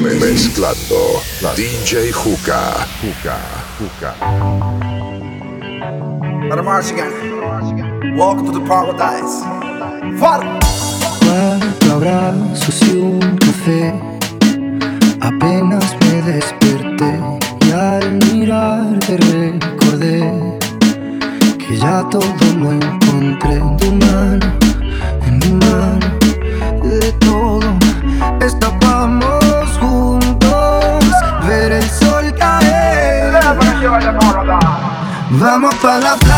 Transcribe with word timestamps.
Me 0.00 0.14
mezclando 0.14 1.20
DJ 1.54 2.10
Juca. 2.10 2.86
Juca, 3.02 3.36
Juca. 3.78 4.14
Welcome 8.16 8.46
to 8.46 8.52
the 8.52 8.66
paradise. 8.66 9.44
Cuatro 10.18 11.92
abrazos 11.92 12.82
y 12.88 12.96
un 12.96 13.36
café. 13.36 13.94
Apenas 15.20 15.94
me 16.00 16.22
desperté 16.22 17.20
y 17.66 17.70
al 17.70 18.12
mirarte 18.12 19.18
recordé 19.18 20.32
que 21.58 21.76
ya 21.76 22.08
todo 22.08 22.24
lo 22.56 22.72
encontré 22.72 23.52
en 23.52 23.76
tu 23.76 23.92
mano 23.92 24.59
But 35.90 36.04
I 36.04 36.29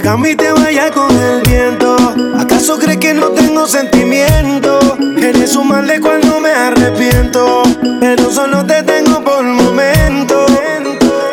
una 0.00 0.10
cama 0.10 0.28
y 0.30 0.36
te 0.36 0.50
vaya 0.52 0.90
con 0.90 1.10
el 1.10 1.42
viento. 1.42 1.96
¿Acaso 2.38 2.78
crees 2.78 2.98
que 2.98 3.12
no 3.12 3.28
tengo 3.28 3.66
sentimiento? 3.66 4.78
Eres 5.16 5.54
un 5.56 5.68
mal 5.68 5.86
de 5.86 6.00
cual 6.00 6.20
no 6.26 6.40
me 6.40 6.50
arrepiento, 6.50 7.62
pero 8.00 8.30
solo 8.30 8.64
te 8.64 8.82
tengo 8.82 9.22
por 9.22 9.42
momento. 9.42 10.46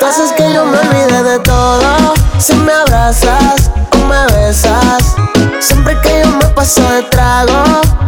Haces 0.05 0.31
que 0.33 0.53
yo 0.53 0.65
me 0.65 0.77
olvide 0.79 1.23
de 1.23 1.39
todo, 1.39 2.13
si 2.39 2.53
me 2.55 2.71
abrazas 2.71 3.71
o 3.93 4.05
me 4.05 4.25
besas, 4.35 5.15
siempre 5.59 5.97
que 6.01 6.21
yo 6.23 6.31
me 6.31 6.45
paso 6.47 6.81
de 6.91 7.03
trago 7.03 8.06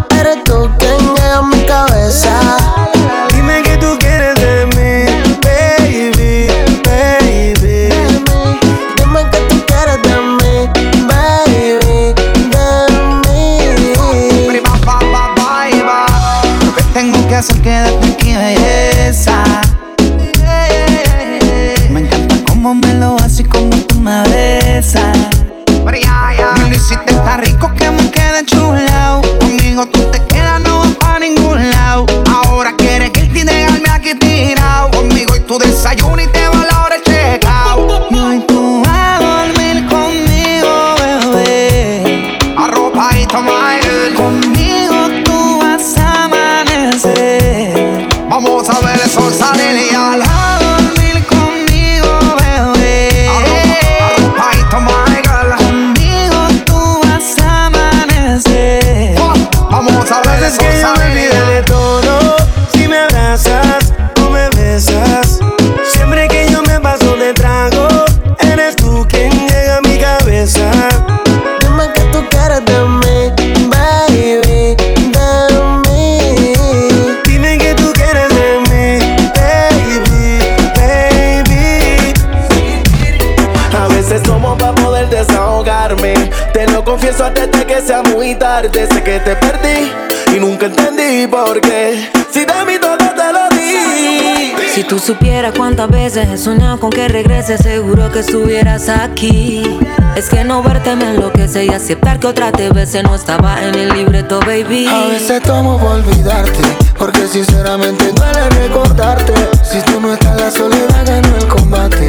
nunca 90.59 90.65
entendí 90.65 91.27
por 91.27 91.61
qué. 91.61 92.09
Si 92.31 92.39
de 92.39 92.65
mí 92.65 92.73
todo 92.79 92.97
te 92.97 93.33
lo 93.33 93.49
di. 93.49 94.53
Si 94.73 94.83
tú 94.83 94.99
supieras 94.99 95.53
cuántas 95.55 95.89
veces 95.89 96.27
he 96.29 96.37
soñado 96.37 96.79
con 96.79 96.89
que 96.89 97.07
regreses, 97.07 97.61
seguro 97.61 98.11
que 98.11 98.19
estuvieras 98.19 98.89
aquí. 98.89 99.79
Es 100.15 100.29
que 100.29 100.43
no 100.43 100.61
verte 100.61 100.95
me 100.95 101.11
enloquece 101.11 101.65
y 101.65 101.69
aceptar 101.69 102.19
que 102.19 102.27
otra 102.27 102.51
te 102.51 102.69
no 102.69 103.15
estaba 103.15 103.61
en 103.63 103.75
el 103.75 103.89
libreto, 103.89 104.39
baby. 104.41 104.87
A 104.87 105.07
veces 105.07 105.41
tomo 105.43 105.77
por 105.77 105.91
olvidarte, 105.91 106.61
porque 106.97 107.27
sinceramente 107.27 108.11
duele 108.11 108.49
recordarte. 108.49 109.33
Si 109.63 109.79
tú 109.81 109.99
no 110.01 110.13
estás, 110.13 110.39
la 110.39 110.51
soledad 110.51 111.05
ganó 111.05 111.37
el 111.37 111.47
combate. 111.47 112.07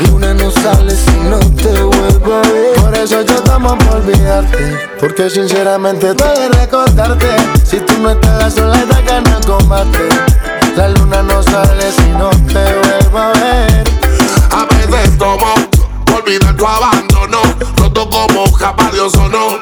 La 0.00 0.08
luna 0.08 0.32
no 0.32 0.50
sale 0.50 0.96
si 0.96 1.10
no 1.28 1.38
te 1.38 1.82
vuelvo 1.82 2.34
a 2.34 2.40
ver. 2.40 2.74
Por 2.76 2.94
eso 2.94 3.20
yo 3.20 3.34
tomo 3.42 3.76
por 3.76 3.96
olvidarte. 3.96 4.88
Porque 4.98 5.28
sinceramente 5.28 6.14
de 6.14 6.48
recordarte. 6.48 7.28
Si 7.64 7.78
tú 7.80 7.98
no 7.98 8.12
estás 8.12 8.54
sola, 8.54 8.82
da 8.86 9.02
ganas 9.02 9.44
combate. 9.44 10.08
La 10.74 10.88
luna 10.88 11.22
no 11.22 11.42
sale 11.42 11.92
si 11.92 12.08
no 12.16 12.30
te 12.30 12.64
vuelvo 12.78 13.18
a 13.18 13.32
ver. 13.32 13.84
A 14.50 14.64
veces 14.74 15.18
tomo 15.18 15.54
por 16.06 16.22
olvidar 16.22 16.56
tu 16.56 16.66
abandono. 16.66 17.42
Roto 17.76 18.08
como 18.08 18.50
capaz 18.56 18.92
Dios 18.92 19.14
o 19.16 19.28
no. 19.28 19.58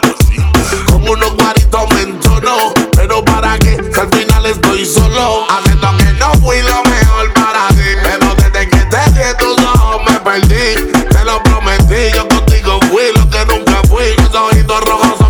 Con 0.86 1.08
unos 1.08 1.34
guaritos 1.34 1.94
me 1.94 2.02
entono. 2.02 2.74
Pero 2.94 3.24
para 3.24 3.58
qué, 3.58 3.76
si 3.92 4.00
al 4.00 4.08
final 4.08 4.46
estoy 4.46 4.86
solo. 4.86 5.46
Haciendo 5.50 5.96
que 5.96 6.12
no 6.12 6.32
fui 6.34 6.62
lo 6.62 6.84
mejor. 6.84 6.97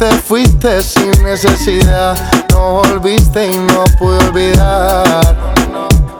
te 0.00 0.10
fuiste 0.12 0.82
sin 0.82 1.10
necesidad. 1.22 2.16
No 2.52 2.80
volviste 2.82 3.48
y 3.48 3.56
no 3.58 3.84
pude 3.98 4.16
olvidar. 4.28 5.36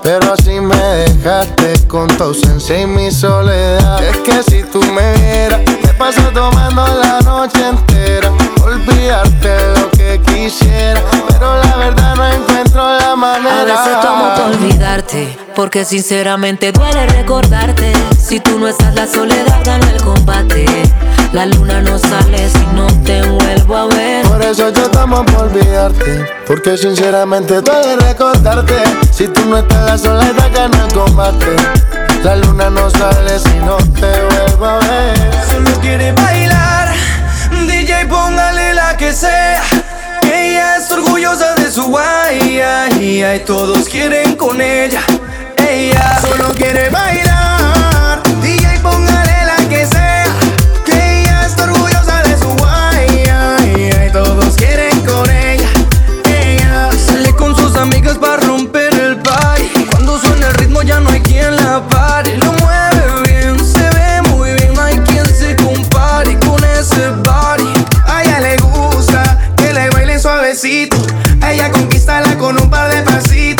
Pero 0.03 0.35
así 0.35 0.61
me 0.61 0.77
dejaste 0.77 1.89
con 1.89 2.07
tu 2.09 2.25
ausencia 2.25 2.79
y 2.79 2.87
mi 2.87 3.11
soledad. 3.11 4.05
es 4.05 4.19
que 4.19 4.43
si 4.43 4.63
tú 4.65 4.83
me 4.83 5.15
vieras, 5.15 5.61
paso 6.01 6.23
tomando 6.33 6.83
la 6.87 7.21
noche 7.21 7.69
entera. 7.69 8.33
Olvidarte 8.65 9.55
lo 9.79 9.91
que 9.91 10.19
quisiera, 10.25 11.03
pero 11.29 11.63
la 11.63 11.77
verdad 11.77 12.17
no 12.17 12.27
encuentro 12.27 12.99
la 12.99 13.15
manera. 13.15 13.61
A 13.61 13.65
veces 13.65 14.01
tomo 14.01 14.35
por 14.35 14.57
olvidarte, 14.57 15.37
porque 15.55 15.85
sinceramente 15.85 16.73
duele 16.73 17.07
recordarte. 17.07 17.93
Si 18.19 18.41
tú 18.41 18.59
no 18.59 18.69
estás, 18.69 18.95
la 18.95 19.07
soledad 19.07 19.61
gana 19.63 19.91
el 19.91 20.03
combate. 20.03 20.65
La 21.35 21.45
luna 21.45 21.83
no 21.83 21.99
sale 21.99 22.49
si 22.49 22.67
no 22.75 22.87
te 23.05 23.23
vuelvo 23.23 23.77
a 23.77 23.87
ver. 23.89 24.27
Por 24.27 24.41
eso 24.41 24.71
yo 24.71 24.91
tomo 24.91 25.23
por 25.27 25.49
olvidarte. 25.49 26.27
Porque 26.47 26.79
sinceramente 26.79 27.61
duele 27.61 27.97
recordarte. 27.97 28.83
Si 29.13 29.29
tú 29.29 29.45
no 29.45 29.59
estás, 29.59 29.85
la 29.85 29.99
soledad 29.99 30.51
gana 30.55 30.87
el 30.87 30.93
combate. 30.95 32.00
La 32.23 32.37
luna 32.37 32.69
no 32.69 32.91
sale 32.91 33.39
si 33.39 33.55
no 33.65 33.79
te 33.79 34.11
vuelvo 34.23 34.67
a 34.67 34.79
ver. 34.79 35.17
Solo 35.51 35.71
quiere 35.81 36.13
bailar. 36.13 36.93
DJ, 37.67 38.07
póngale 38.07 38.75
la 38.75 38.95
que 38.97 39.13
sea. 39.13 39.63
Ella 40.23 40.77
es 40.77 40.91
orgullosa 40.91 41.55
de 41.55 41.71
su 41.71 41.87
guaya. 41.87 42.89
Y 43.01 43.23
todos 43.47 43.89
quieren 43.89 44.37
con 44.37 44.61
ella. 44.61 45.01
Ella 45.57 46.19
solo 46.21 46.53
quiere 46.55 46.91
bailar. 46.91 47.60
Lo 61.81 62.53
mueve 62.53 63.23
bien, 63.27 63.59
se 63.59 63.81
ve 63.81 64.29
muy 64.29 64.53
bien, 64.53 64.75
no 64.75 64.83
hay 64.83 64.99
quien 64.99 65.25
se 65.25 65.57
compare 65.57 66.39
con 66.41 66.63
ese 66.63 67.09
body. 67.25 67.73
A 68.07 68.23
ella 68.23 68.41
le 68.41 68.57
gusta 68.59 69.39
que 69.57 69.73
le 69.73 69.89
baile 69.89 70.19
suavecito. 70.19 70.99
A 71.41 71.53
ella 71.53 71.71
conquistala 71.71 72.37
con 72.37 72.61
un 72.61 72.69
par 72.69 72.95
de 72.95 73.03
pasitos. 73.03 73.60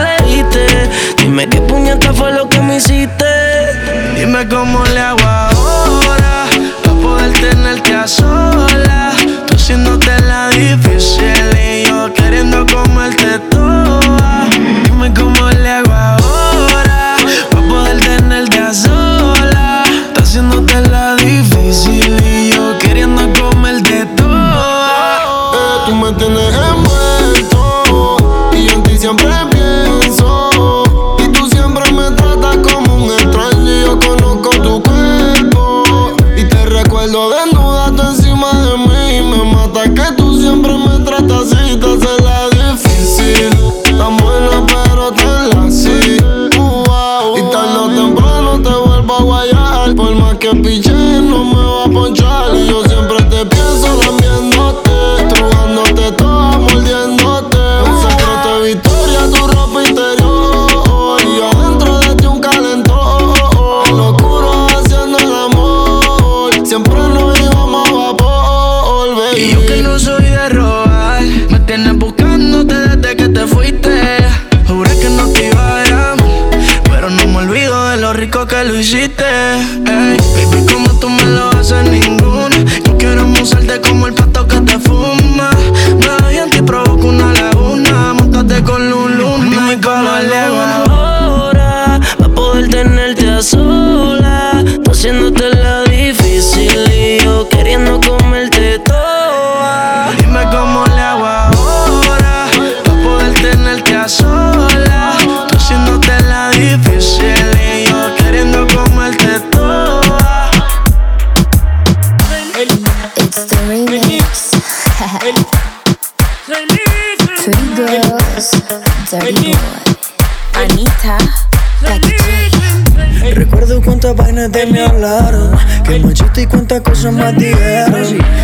más. 127.09 127.33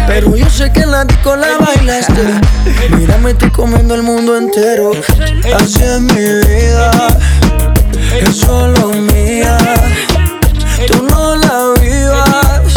Pero 0.07 0.35
yo 0.35 0.49
sé 0.49 0.71
que 0.71 0.79
en 0.79 0.91
la 0.91 1.05
disco 1.05 1.35
la 1.35 1.57
bailaste. 1.59 2.23
Mírame, 2.95 3.31
estoy 3.31 3.51
comiendo 3.51 3.93
el 3.93 4.01
mundo 4.01 4.35
entero. 4.35 4.93
Así 5.55 5.83
es 5.83 5.99
mi 6.01 6.15
vida. 6.15 6.91
Es 8.19 8.37
solo 8.37 8.89
mía. 8.89 9.57
Tú 10.87 11.05
no 11.07 11.35
la 11.35 11.73
vivas. 11.79 12.73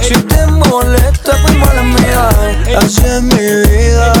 Si 0.00 0.14
te 0.14 0.46
molesta, 0.46 1.36
pues 1.42 1.56
mala 1.58 1.82
mía. 1.82 2.28
Así 2.78 3.02
es 3.04 3.22
mi 3.22 3.68
vida. 3.68 4.12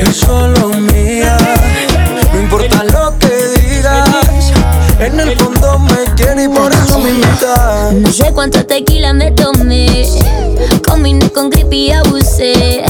Es 0.00 0.16
solo 0.16 0.68
mía. 0.70 1.36
No 2.32 2.40
importa. 2.40 2.89
En 5.00 5.18
el 5.18 5.34
fondo 5.38 5.78
me 5.78 6.14
quiere 6.14 6.44
y 6.44 6.48
por 6.48 6.70
eso 6.70 6.98
me 6.98 7.08
invitas. 7.08 7.92
No 7.94 8.12
sé 8.12 8.30
cuánto 8.32 8.64
tequila 8.66 9.14
me 9.14 9.30
tomé. 9.30 10.06
Combiné 10.86 11.30
con 11.30 11.48
creepy 11.48 11.86
y 11.86 11.92
abusé. 11.92 12.84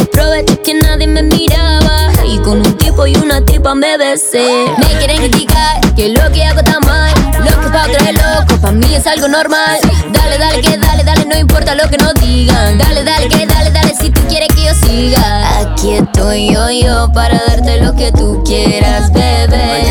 Aproveché 0.00 0.56
que 0.62 0.74
nadie 0.74 1.06
me 1.06 1.22
miraba. 1.22 2.10
Y 2.26 2.38
con 2.38 2.66
un 2.66 2.78
tipo 2.78 3.06
y 3.06 3.14
una 3.16 3.44
tipa 3.44 3.74
me 3.74 3.98
besé. 3.98 4.64
Me 4.78 4.86
quieren 4.98 5.18
criticar 5.18 5.80
que 5.94 6.08
lo 6.08 6.32
que 6.32 6.44
hago 6.44 6.60
está 6.60 6.80
mal. 6.80 7.12
Lo 7.40 7.60
que 7.60 7.68
pa' 7.68 7.86
otro 7.86 8.06
es 8.08 8.14
loco, 8.14 8.60
pa' 8.62 8.72
mí 8.72 8.94
es 8.94 9.06
algo 9.06 9.28
normal. 9.28 9.78
Dale, 10.12 10.38
dale, 10.38 10.62
que 10.62 10.78
dale, 10.78 11.04
dale, 11.04 11.26
no 11.26 11.38
importa 11.38 11.74
lo 11.74 11.88
que 11.90 11.98
nos 11.98 12.14
digan. 12.14 12.78
Dale, 12.78 13.04
dale, 13.04 13.28
que 13.28 13.46
dale, 13.46 13.70
dale, 13.70 13.94
si 14.00 14.08
tú 14.10 14.22
quieres 14.28 14.48
que 14.54 14.64
yo 14.64 14.74
siga. 14.74 15.58
Aquí 15.58 15.92
estoy 15.92 16.54
yo, 16.54 16.70
yo, 16.70 17.12
para 17.12 17.38
darte 17.46 17.82
lo 17.82 17.94
que 17.94 18.10
tú 18.12 18.42
quieras, 18.44 19.12
bebé. 19.12 19.84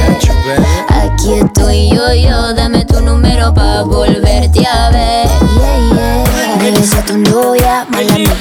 Aquí 1.20 1.34
estoy 1.34 1.90
yo, 1.90 2.14
yo, 2.14 2.54
dame 2.54 2.86
tu 2.86 3.02
número 3.02 3.54
pa' 3.54 3.84
volverte 3.84 4.66
a 4.66 4.90
ver. 4.90 5.28
Yeah, 5.28 6.24
yeah. 6.24 6.56
Me 6.62 6.72
besé 6.72 6.98
a 6.98 7.04
tu 7.04 7.18
novia, 7.18 7.86
mala 7.90 8.14
mía. 8.14 8.32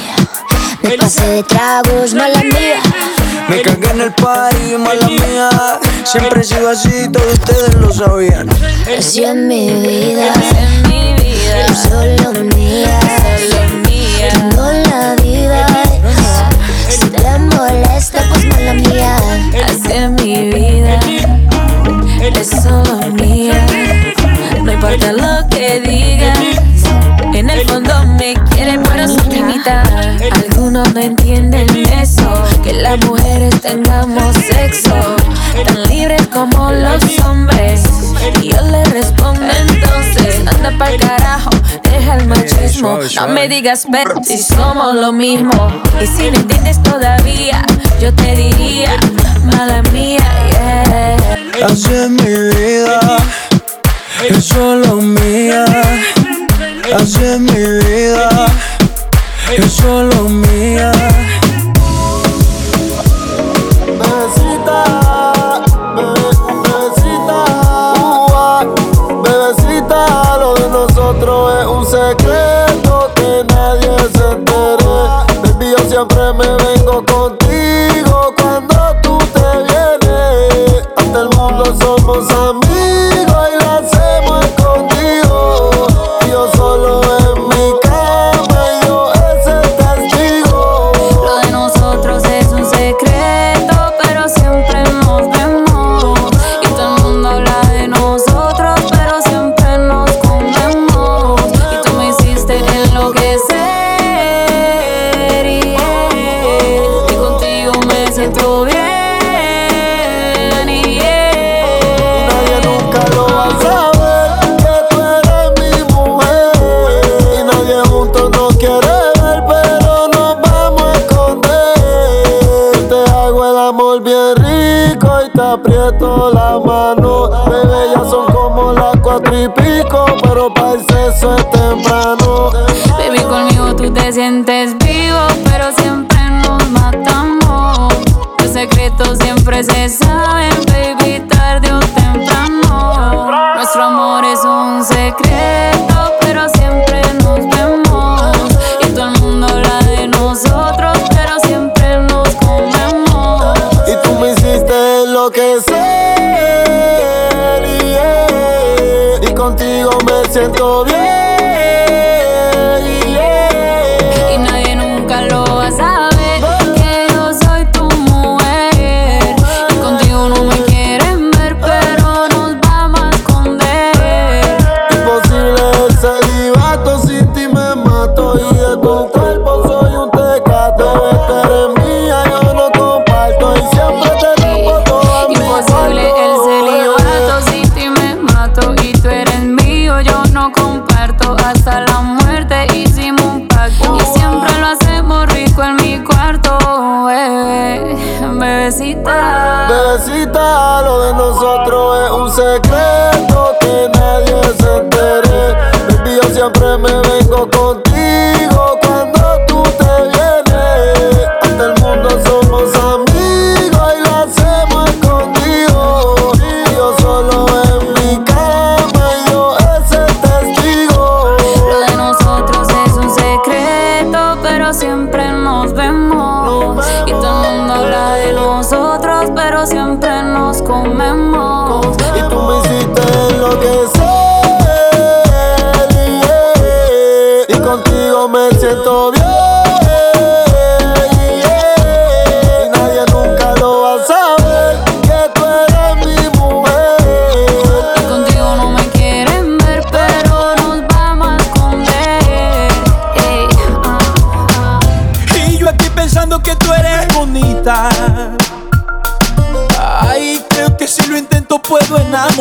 Me 0.84 0.96
pasé 0.96 1.26
de 1.26 1.42
tragos, 1.42 2.14
mala 2.14 2.40
mía. 2.40 2.80
Me 3.48 3.62
cagué 3.62 3.90
en 3.90 4.00
el 4.02 4.12
party, 4.14 4.76
mala 4.78 5.08
mía. 5.08 5.80
Siempre 6.04 6.42
he 6.42 6.44
sido 6.44 6.70
así, 6.70 7.08
todos 7.10 7.32
ustedes 7.32 7.74
lo 7.74 7.92
sabían. 7.92 8.48
Así 8.96 9.24
es 9.24 9.34
mi 9.34 9.72
vida, 9.72 10.32
En 10.56 10.88
mi 10.88 11.14
vida, 11.14 11.66
es 11.66 11.78
solo 11.80 12.44
mía. 12.44 13.00
solo 13.50 13.74
mía. 13.88 14.28
Tú 14.50 14.56
no 14.56 14.72
la 14.72 15.16
vivas. 15.20 15.66
Si 16.88 17.10
te 17.10 17.38
molesta, 17.40 18.22
pues 18.28 18.44
mala 18.46 18.74
mía. 18.74 19.16
Así 19.66 19.92
es 19.92 20.10
mi 20.10 20.52
vida, 20.52 21.00
es 22.36 22.48
solo 22.48 23.00
mía. 23.12 23.66
No 24.62 24.72
importa 24.72 25.12
lo 25.12 25.48
que 25.48 25.80
fondo 25.80 26.77
me 28.18 28.34
quieren, 28.50 28.82
pero 28.82 29.08
son 29.08 29.28
limitadas. 29.28 30.20
Algunos 30.50 30.92
no 30.92 31.00
entienden 31.00 31.68
eso, 32.00 32.30
que 32.62 32.72
las 32.72 32.98
mujeres 33.04 33.60
tengamos 33.60 34.34
sexo, 34.36 34.94
tan 35.64 35.82
libres 35.84 36.26
como 36.28 36.70
los 36.72 37.04
hombres. 37.20 37.82
Y 38.42 38.50
yo 38.50 38.60
le 38.62 38.84
respondo 38.86 39.46
entonces, 39.68 40.46
anda 40.46 40.76
pa'l 40.78 40.98
carajo, 40.98 41.50
deja 41.84 42.16
el 42.16 42.26
machismo. 42.26 42.98
No 43.16 43.28
me 43.28 43.48
digas, 43.48 43.86
pero 43.90 44.16
si 44.22 44.38
somos 44.38 44.94
lo 44.94 45.12
mismo. 45.12 45.72
Y 46.02 46.06
si 46.06 46.30
no 46.30 46.38
entiendes 46.38 46.82
todavía, 46.82 47.64
yo 48.00 48.12
te 48.14 48.34
diría, 48.34 48.96
mala 49.44 49.82
mía, 49.92 50.28
yeah. 50.50 51.66
Así 51.66 51.92
es 51.92 52.10
mi 52.10 52.56
vida, 52.56 53.18
es 54.28 54.44
solo 54.44 54.96
mía. 54.96 55.64
Así 56.94 57.22
es 57.22 57.38
mi 57.38 57.52
vida, 57.52 58.46
es 59.56 59.72
solo 59.72 60.28
mía. 60.28 60.90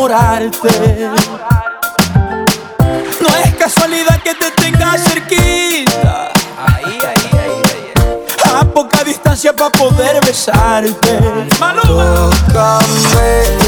Enamorarte. 0.07 0.69
Para 9.57 9.71
poder 9.71 10.23
besarte. 10.25 11.19
Tócame, 11.57 12.85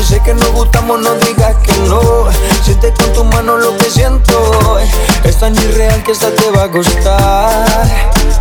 sé 0.08 0.22
que 0.24 0.34
nos 0.34 0.52
gustamos, 0.52 1.02
no 1.02 1.16
digas 1.16 1.56
que 1.64 1.74
no. 1.88 2.28
Siente 2.64 2.94
con 2.94 3.12
tu 3.14 3.24
mano 3.24 3.58
lo 3.58 3.76
que 3.78 3.90
siento. 3.90 4.80
Es 5.24 5.38
tan 5.40 5.56
irreal 5.56 6.04
que 6.04 6.12
esta 6.12 6.30
te 6.32 6.50
va 6.52 6.64
a 6.64 6.68
gustar. 6.68 7.88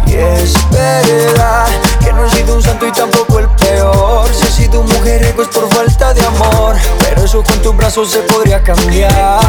Y 0.07 0.15
es 0.15 0.55
verdad 0.71 1.67
que 2.05 2.13
no 2.13 2.27
he 2.27 2.31
sido 2.31 2.55
un 2.55 2.63
santo 2.63 2.87
y 2.87 2.93
tampoco 2.93 3.39
el 3.39 3.49
peor. 3.49 4.29
Si 4.33 4.45
he 4.45 4.51
sido 4.51 4.83
mujer, 4.83 5.33
pues 5.35 5.49
por 5.49 5.73
falta 5.73 6.13
de 6.13 6.25
amor. 6.27 6.77
Pero 6.99 7.25
eso 7.25 7.43
con 7.43 7.63
tus 7.63 7.77
brazos 7.77 8.11
se 8.11 8.21
podría 8.21 8.63
cambiar. 8.63 9.41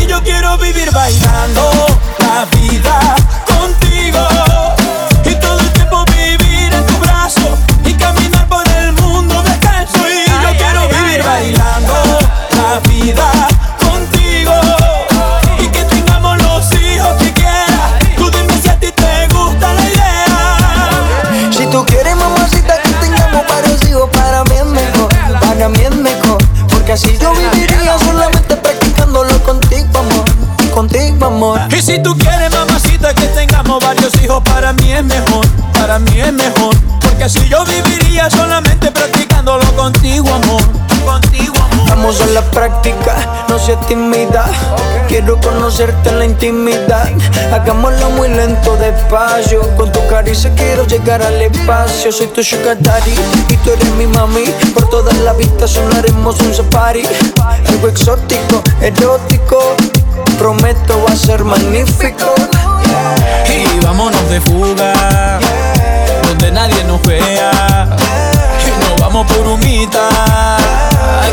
Y 0.00 0.06
yo 0.06 0.22
quiero 0.22 0.56
vivir 0.58 0.90
bailando 0.90 1.70
la 2.18 2.46
vida 2.46 3.16
contigo. 3.46 4.83
Vida 12.80 13.48
contigo. 13.78 14.52
Y 15.58 15.68
que 15.68 15.84
tengamos 15.84 16.36
los 16.42 16.72
hijos 16.80 17.12
que 17.18 17.32
quieras. 17.32 17.92
Tú 18.16 18.30
dime 18.30 18.60
si 18.60 18.68
a 18.68 18.78
ti 18.78 18.92
te 18.92 19.28
gusta 19.28 19.72
la 19.72 19.82
idea. 19.82 21.50
Si 21.50 21.66
tú 21.66 21.84
quieres, 21.86 22.16
mamacita, 22.16 22.80
que 22.82 22.90
tengamos 22.90 23.44
varios 23.48 23.82
hijos, 23.88 24.08
para 24.10 24.44
mí 24.44 24.56
es 24.56 24.66
mejor. 24.66 25.08
Para 25.40 25.68
mí 25.68 25.80
es 25.80 25.94
mejor. 25.94 26.38
Porque 26.68 26.92
así 26.92 27.16
yo 27.18 27.32
viviría 27.34 27.98
solamente 27.98 28.56
practicándolo 28.56 29.42
contigo, 29.42 29.98
amor. 29.98 30.24
Contigo, 30.74 31.26
amor. 31.26 31.60
Y 31.70 31.80
si 31.80 32.02
tú 32.02 32.16
quieres, 32.18 32.50
mamacita, 32.50 33.14
que 33.14 33.26
tengamos 33.28 33.78
varios 33.80 34.12
hijos, 34.22 34.42
para 34.42 34.72
mí 34.72 34.92
es 34.92 35.04
mejor, 35.04 35.46
para 35.72 35.98
mí 36.00 36.20
es 36.20 36.32
mejor. 36.32 36.74
Porque 37.00 37.24
así 37.24 37.48
yo 37.48 37.64
viviría 37.64 38.28
solamente 38.28 38.90
practicándolo 38.90 39.64
contigo, 39.76 40.28
amor. 40.34 40.62
Contigo, 41.06 41.54
amor. 41.56 41.73
Vamos 41.88 42.20
a 42.20 42.26
la 42.26 42.42
práctica, 42.50 43.44
no 43.48 43.58
seas 43.58 43.86
tímida. 43.86 44.44
Quiero 45.08 45.40
conocerte 45.40 46.08
en 46.08 46.18
la 46.18 46.24
intimidad. 46.24 47.08
Hagámoslo 47.52 48.10
muy 48.10 48.28
lento, 48.28 48.76
despacio. 48.76 49.60
Con 49.76 49.92
tu 49.92 50.04
caricia 50.08 50.52
quiero 50.54 50.86
llegar 50.86 51.22
al 51.22 51.40
espacio. 51.40 52.10
Soy 52.12 52.26
tu 52.28 52.42
sugar 52.42 52.76
daddy 52.80 53.14
y 53.48 53.56
tú 53.58 53.70
eres 53.70 53.90
mi 53.92 54.06
mami. 54.06 54.44
Por 54.72 54.88
todas 54.88 55.16
las 55.18 55.36
vistas 55.36 55.70
sonaremos 55.70 56.40
un 56.40 56.54
safari. 56.54 57.06
Algo 57.68 57.88
exótico, 57.88 58.62
erótico. 58.80 59.76
Prometo 60.38 61.02
va 61.04 61.12
a 61.12 61.16
ser 61.16 61.44
magnífico. 61.44 62.34
Y 63.48 63.84
vámonos 63.84 64.28
de 64.30 64.40
fuga, 64.40 65.38
donde 66.26 66.50
nadie 66.50 66.82
nos 66.84 67.02
vea. 67.02 67.86
Por 69.22 69.46
humita, 69.46 70.08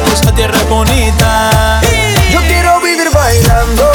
que 0.05 0.13
esa 0.13 0.31
tierra 0.35 0.55
es 0.55 0.69
bonita. 0.69 1.81
Yo 2.31 2.39
quiero 2.41 2.79
vivir 2.79 3.09
bailando 3.11 3.90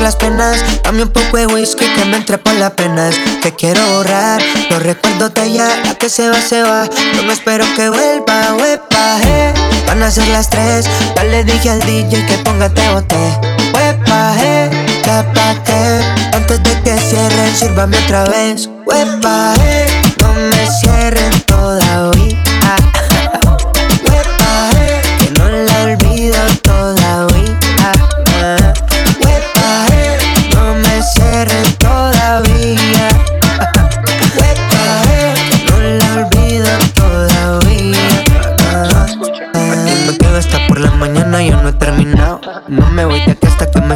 las 0.00 0.16
penas. 0.16 0.58
Dame 0.82 1.02
un 1.02 1.10
poco 1.10 1.36
de 1.36 1.46
whisky 1.46 1.84
que 1.84 2.04
me 2.04 2.16
entre 2.16 2.38
por 2.38 2.54
las 2.54 2.72
penas. 2.72 3.14
Te 3.42 3.54
quiero 3.54 3.80
borrar, 3.90 4.40
los 4.70 4.82
recuerdos 4.82 5.34
de 5.34 5.44
ella. 5.46 5.68
La 5.84 5.94
que 5.94 6.08
se 6.08 6.28
va, 6.28 6.40
se 6.40 6.62
va. 6.62 6.88
No 7.14 7.22
me 7.22 7.32
espero 7.32 7.64
que 7.76 7.88
vuelva, 7.88 8.54
huepa, 8.58 9.20
eh. 9.22 9.54
Van 9.86 10.02
a 10.02 10.10
ser 10.10 10.26
las 10.28 10.48
tres. 10.48 10.86
Ya 11.16 11.24
le 11.24 11.44
dije 11.44 11.70
al 11.70 11.80
DJ 11.80 12.26
que 12.26 12.38
ponga 12.38 12.68
te 12.68 12.88
boté. 12.90 13.16
Huepa, 13.74 14.34
eh. 14.38 14.70
Ya 15.04 15.32
pa' 15.32 15.62
qué. 15.64 16.36
Antes 16.36 16.62
de 16.62 16.82
que 16.82 16.96
cierren, 16.98 17.56
sírvame 17.56 17.98
otra 17.98 18.24
vez. 18.24 18.68
Huepa, 18.86 19.54
eh. 19.62 19.86
No 20.20 20.32
me 20.34 20.66
cierren 20.80 20.99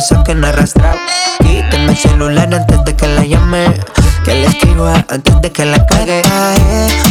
saquen 0.04 0.44
arrastrado. 0.44 0.98
Quíteme 1.40 1.92
el 1.92 1.96
celular 1.96 2.54
antes 2.54 2.84
de 2.84 2.94
que 2.94 3.06
la 3.06 3.24
llame. 3.24 3.74
Que 4.24 4.34
le 4.34 4.46
escriba 4.46 5.04
antes 5.08 5.40
de 5.40 5.50
que 5.50 5.64
la 5.64 5.84
cague. 5.86 6.22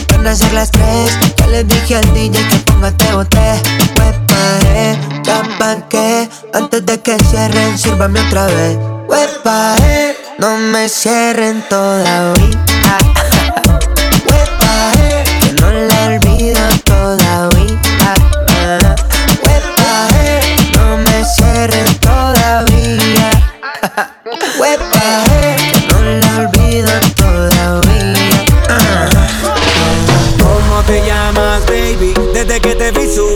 Van 0.10 0.28
a 0.28 0.36
ser 0.36 0.54
las 0.54 0.72
tres. 0.72 1.12
Ya 1.38 1.48
le 1.48 1.64
dije 1.64 1.96
al 1.96 2.14
DJ 2.14 2.40
que 2.50 2.58
ponga 2.66 2.92
te 2.92 3.12
boté. 3.14 3.62
Huepa, 3.98 4.60
eh, 4.76 4.98
ya 5.24 5.88
qué. 5.90 6.30
Antes 6.54 6.86
de 6.86 7.02
que 7.02 7.18
cierren, 7.30 7.78
sírvame 7.78 8.20
otra 8.22 8.46
vez. 8.46 8.78
Huepa, 9.08 9.76
no 10.40 10.58
me 10.58 10.88
cierren 10.88 11.64
todavía. 11.70 12.64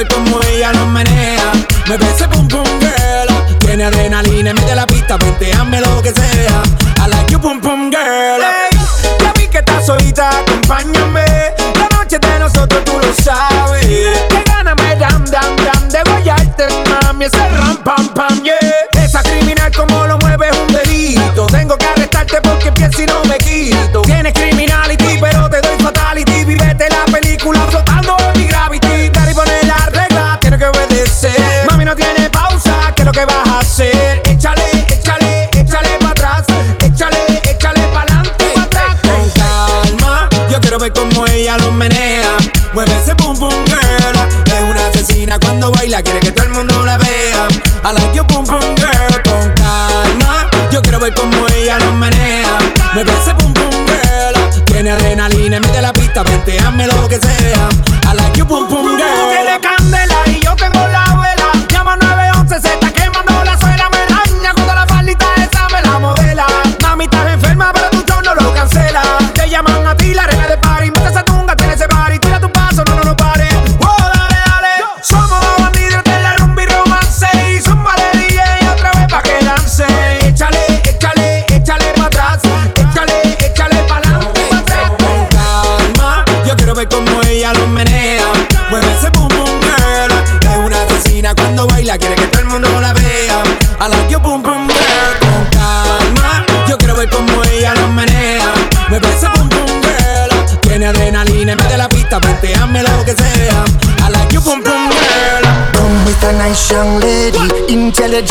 ver 0.00 0.08
cómo 0.08 0.40
ella 0.48 0.72
lo 0.72 0.86
menea. 0.86 1.52
Mueve 1.86 2.06
ese 2.10 2.26
boom 2.26 2.48
boom 2.48 2.66
girl. 2.80 3.58
Tiene 3.58 3.84
adrenalina, 3.84 4.52
mete 4.52 4.74
la 4.74 4.86
pista, 4.86 5.16
hazme 5.16 5.80
lo 5.80 6.02
que 6.02 6.12
sea. 6.12 6.62
I 7.04 7.08
like 7.08 7.30
your 7.30 7.40
boom 7.40 7.60
boom 7.60 7.90
girl. 7.90 8.40
Hey, 8.40 8.78
ya 9.20 9.32
vi 9.34 9.48
que 9.48 9.58
estás 9.58 9.86
solita, 9.86 10.30
acompáñame. 10.30 11.24
La 11.78 11.88
noche 11.96 12.18
de 12.18 12.38
nosotros 12.38 12.84
tú 12.84 12.92
lo 12.98 13.12
sabes. 13.22 13.86
Que 14.28 14.42
gana 14.46 14.74
me 14.74 14.96
dam 14.96 15.24
dam 15.26 15.56
dam 15.56 15.88
de 15.88 16.02
guayarte, 16.10 16.66
mami. 16.88 17.24
Ese 17.26 17.48
ram 17.58 17.76
pam 17.78 18.08
pam, 18.14 18.42
yeah. 18.42 19.04
Esa 19.04 19.22
criminal 19.22 19.70
como 19.72 20.06
lo 20.06 20.18
mueve 20.18 20.29
lo 33.10 33.12
que 33.12 33.24
vas 33.24 33.48
a 33.48 33.58
hacer? 33.58 33.99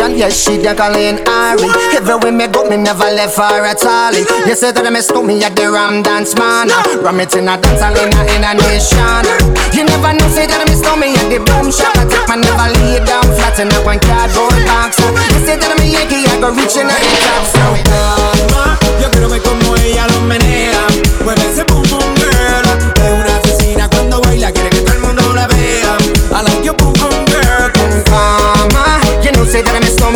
Intelligent, 0.10 0.17
yes, 0.17 0.43
she 0.43 0.58
the 0.58 0.74
Colleen 0.76 1.19
Ari. 1.28 1.69
Everywhere 1.95 2.32
me 2.32 2.48
go, 2.48 2.67
me 2.69 2.78
never 2.78 3.10
left 3.12 3.38
her 3.38 3.65
at 3.65 3.84
all. 3.86 4.13
You 4.48 4.56
say 4.56 4.72
that 4.72 4.86
I 4.86 4.89
miss 4.89 5.10
me 5.12 5.43
at 5.43 5.56
the 5.56 5.69
Ram 5.69 6.04
Dance 6.04 6.36
Man. 6.36 6.69
Ram 7.04 7.19
it 7.19 7.36
in 7.36 7.48
a 7.48 7.58
dance 7.58 7.82
hall 7.82 7.95
in 7.95 8.13
a, 8.13 8.22
in 8.34 8.43
a 8.43 8.54
nation. 8.56 9.26
You 9.74 9.86
never 9.86 10.13
know, 10.13 10.28
say 10.30 10.48
that 10.48 10.62
I 10.62 10.65
miss 10.65 10.82
me 10.98 11.13
at 11.15 11.28
the 11.30 11.39
boom 11.43 11.72
shop. 11.72 11.95
I 11.98 12.06
take 12.08 12.28
my 12.28 12.36
never 12.38 12.69
lay 12.80 13.00
down 13.06 13.26
flat 13.38 13.60
in 13.60 13.69
a 13.72 13.80
one 13.86 14.00
cardboard 14.00 14.58
box. 14.65 14.98
You 15.00 15.45
say 15.45 15.56
that 15.58 15.69
I'm 15.69 15.82
a 15.82 15.86
Yankee, 15.86 16.26
I 16.26 16.36
go 16.39 16.50
reaching 16.54 16.89
out 16.89 17.00
the 17.00 17.12
top. 17.24 17.43
So 17.50 17.63
calma. 17.88 18.78
Yo 19.02 19.08
quiero 19.12 19.30
ver 19.30 19.41
cómo 19.41 19.76
ella 19.78 20.08
lo 20.08 20.22
menea. 20.22 20.84
Mueve 21.24 21.45
ese 21.52 21.63
pum 21.65 21.84
pum 21.84 21.98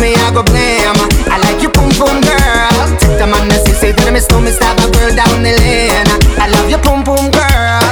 me, 0.00 0.14
I 0.14 0.30
go 0.32 0.42
blame. 0.42 0.98
I 1.30 1.38
like 1.38 1.62
you, 1.62 1.68
pum 1.68 1.90
pum 1.90 2.20
girl. 2.20 2.98
Take 2.98 3.18
the 3.18 3.26
man 3.26 3.48
that 3.48 3.64
say 3.66 3.92
that 3.92 4.06
I 4.06 4.10
miss 4.10 4.28
me, 4.30 4.50
stop 4.50 4.78
a 4.78 4.90
girl 4.90 5.14
down 5.14 5.42
the 5.42 5.54
lane. 5.58 6.08
I 6.38 6.48
love 6.48 6.70
you, 6.70 6.78
pum 6.78 7.04
pum 7.04 7.30
girl. 7.30 7.82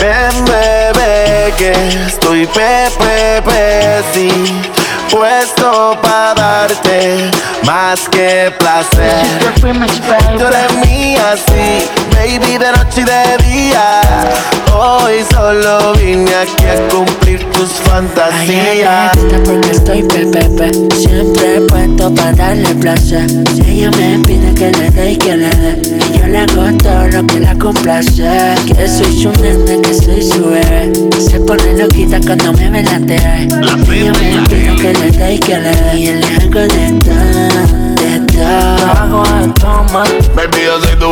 Ven, 0.00 0.44
bebé, 0.44 1.52
que 1.56 1.72
estoy 2.06 2.46
pepe, 2.46 3.42
pe, 3.44 4.02
sí, 4.12 4.28
puesto 5.12 5.96
para 6.00 6.34
darte 6.34 7.30
más 7.66 8.08
que 8.08 8.50
placer. 8.58 9.26
Tú 9.60 10.46
eres 10.46 10.88
mía, 10.88 11.34
sí, 11.36 11.86
baby, 12.16 12.58
de 12.58 12.72
noche 12.72 13.02
y 13.02 13.04
de 13.04 13.44
día. 13.46 14.00
Hoy 14.74 15.22
solo 15.30 15.92
vine 15.94 16.34
aquí 16.34 16.64
a 16.64 16.88
cumplir 16.88 17.44
tus 17.50 17.68
fantasías. 17.72 19.12
porque 19.44 19.70
estoy 19.70 20.02
pepepe 20.02 20.72
Siempre 20.96 21.60
puesto 21.68 22.12
para 22.14 22.32
darle 22.32 22.74
placer. 22.76 23.28
Si 23.54 23.60
ella 23.60 23.90
me 23.90 24.18
pide 24.20 24.54
que 24.54 24.70
le 24.72 24.90
dé 24.90 25.12
y 25.12 25.16
que 25.16 25.36
le 25.36 25.50
dé. 25.50 25.82
Y 26.14 26.18
yo 26.18 26.26
le 26.26 26.38
hago 26.38 26.78
todo 26.78 27.06
lo 27.08 27.26
que 27.26 27.40
la 27.40 27.54
complace. 27.56 28.22
Que 28.66 28.88
soy 28.88 29.22
su 29.22 29.30
nene, 29.42 29.80
que 29.82 29.94
soy 29.94 30.22
su 30.22 30.46
bebé. 30.46 30.90
Se 31.20 31.38
pone 31.40 31.76
loquita 31.76 32.18
cuando 32.20 32.52
me 32.54 32.70
ve 32.70 32.82
la 32.82 32.98
TV 32.98 33.48
Ella 33.92 34.12
me 34.12 34.48
pide 34.48 34.76
que 34.76 34.92
le 34.94 35.01
dé 35.10 35.34
y 35.34 35.38
que 35.38 35.58
le 35.58 35.72
Y 35.98 36.08
hago 36.08 36.60
de 36.68 36.98
de 38.00 38.20
Baby, 40.34 40.58
yo 40.64 40.80
soy 40.80 40.96
tu 40.98 41.06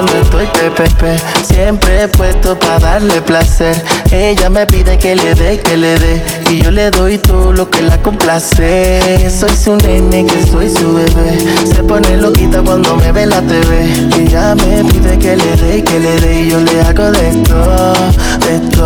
cuando 0.00 0.16
estoy 0.22 0.46
pepepe 0.46 1.18
Siempre 1.42 2.08
puesto 2.08 2.58
para 2.58 2.78
darle 2.78 3.20
placer. 3.20 3.76
Ella 4.10 4.48
me 4.48 4.66
pide 4.66 4.96
que 4.96 5.14
le 5.14 5.34
dé, 5.34 5.58
que 5.58 5.76
le 5.76 5.98
dé. 5.98 6.22
Y 6.50 6.62
yo 6.62 6.70
le 6.70 6.90
doy 6.90 7.18
todo 7.18 7.52
lo 7.52 7.68
que 7.68 7.82
la 7.82 8.00
complace. 8.00 9.28
Soy 9.30 9.54
su 9.54 9.76
nene, 9.76 10.24
que 10.24 10.46
soy 10.46 10.70
su 10.70 10.94
bebé. 10.94 11.44
Se 11.66 11.82
pone 11.82 12.16
loquita 12.16 12.62
cuando 12.62 12.96
me 12.96 13.12
ve 13.12 13.26
la 13.26 13.42
TV 13.42 13.92
Ella 14.18 14.54
me 14.54 14.82
pide 14.84 15.18
que 15.18 15.36
le 15.36 15.54
dé, 15.56 15.84
que 15.84 16.00
le 16.00 16.18
dé. 16.20 16.40
Y 16.40 16.48
yo 16.50 16.60
le 16.60 16.80
hago 16.80 17.10
de 17.10 17.32
todo, 17.46 17.92
de 18.40 18.58
Tú 18.70 18.84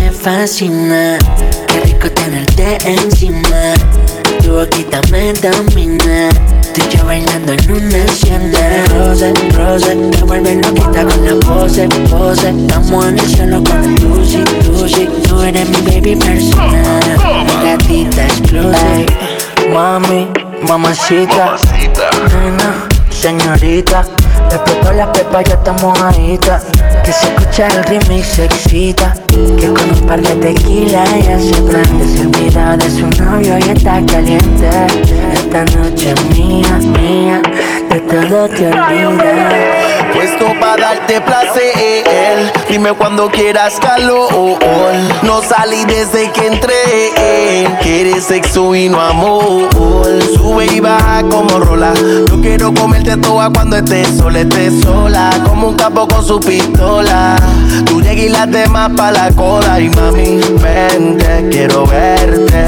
me 0.00 0.10
fascina 0.10 1.18
Qué 1.68 1.80
rico 1.80 2.10
tenerte 2.10 2.78
encima. 2.88 3.74
Tu 4.42 4.52
boquita 4.52 5.02
me 5.10 5.34
domina 5.34 6.30
Tú 6.74 6.80
y 6.82 6.96
yo 6.96 7.04
bailando 7.04 7.52
en 7.52 7.70
una 7.72 8.04
hacienda 8.04 8.58
Rose, 8.94 9.32
rose 9.52 9.94
Me 9.94 10.22
vuelve 10.22 10.56
loquita 10.56 11.04
con 11.04 11.24
la 11.24 11.46
pose, 11.46 11.88
pose. 12.10 12.50
Estamos 12.50 13.06
en 13.06 13.18
el 13.18 13.26
cielo 13.26 13.62
con 13.62 13.84
el 13.84 13.94
Lucy, 14.02 14.44
Lucy. 14.66 15.08
Tú 15.28 15.40
eres 15.42 15.68
mi 15.68 15.80
baby 15.82 16.16
personal 16.16 17.46
Mi 17.46 17.64
gatita 17.64 18.26
exclusive 18.26 19.06
Mami, 19.72 20.28
mamacita. 20.66 21.56
Nena, 22.28 22.88
señorita 23.08 24.04
Explotó 24.54 24.92
la 24.92 25.12
pepa, 25.12 25.42
ya 25.42 25.54
estamos 25.54 26.00
ahí 26.00 26.38
Que 26.38 27.12
se 27.12 27.26
escucha 27.26 27.66
el 27.66 27.82
remix, 27.84 28.26
se 28.26 28.44
excita. 28.44 29.12
Que 29.28 29.66
con 29.66 29.90
un 29.90 30.06
par 30.06 30.22
de 30.22 30.34
tequila 30.36 31.04
ya 31.18 31.40
se 31.40 31.60
prende 31.62 32.06
Se 32.06 32.20
olvida 32.20 32.76
de 32.76 32.88
su 32.88 33.06
novio 33.22 33.58
y 33.58 33.70
está 33.70 34.00
caliente. 34.06 34.68
Esta 35.32 35.64
noche 35.64 36.12
es 36.12 36.38
mía, 36.38 36.78
mía 37.00 37.42
Puesto 40.12 40.46
para 40.60 40.94
darte 40.94 41.20
placer. 41.20 42.52
Dime 42.68 42.92
cuando 42.92 43.28
quieras 43.28 43.78
calor. 43.80 44.58
No 45.22 45.42
salí 45.42 45.84
desde 45.84 46.30
que 46.32 46.46
entré. 46.48 46.72
Quieres 47.82 48.24
sexo 48.24 48.74
y 48.74 48.88
no 48.88 49.00
amor. 49.00 49.68
Sube 50.34 50.66
y 50.66 50.80
baja 50.80 51.22
como 51.30 51.60
rola. 51.60 51.92
Yo 52.28 52.40
quiero 52.40 52.74
comerte 52.74 53.16
toda 53.16 53.50
cuando 53.50 53.76
estés 53.76 54.08
sola. 54.16 54.40
Estés 54.40 54.80
sola 54.82 55.30
como 55.44 55.68
un 55.68 55.76
capo 55.76 56.08
con 56.08 56.24
su 56.24 56.40
pistola. 56.40 57.36
Tú 57.84 58.00
llegas 58.00 58.24
y 58.24 58.28
las 58.28 58.50
demás 58.50 58.90
pa' 58.96 59.12
la 59.12 59.30
cola. 59.30 59.80
Y 59.80 59.88
mami, 59.90 60.40
vente, 60.60 61.48
quiero 61.48 61.86
verte. 61.86 62.64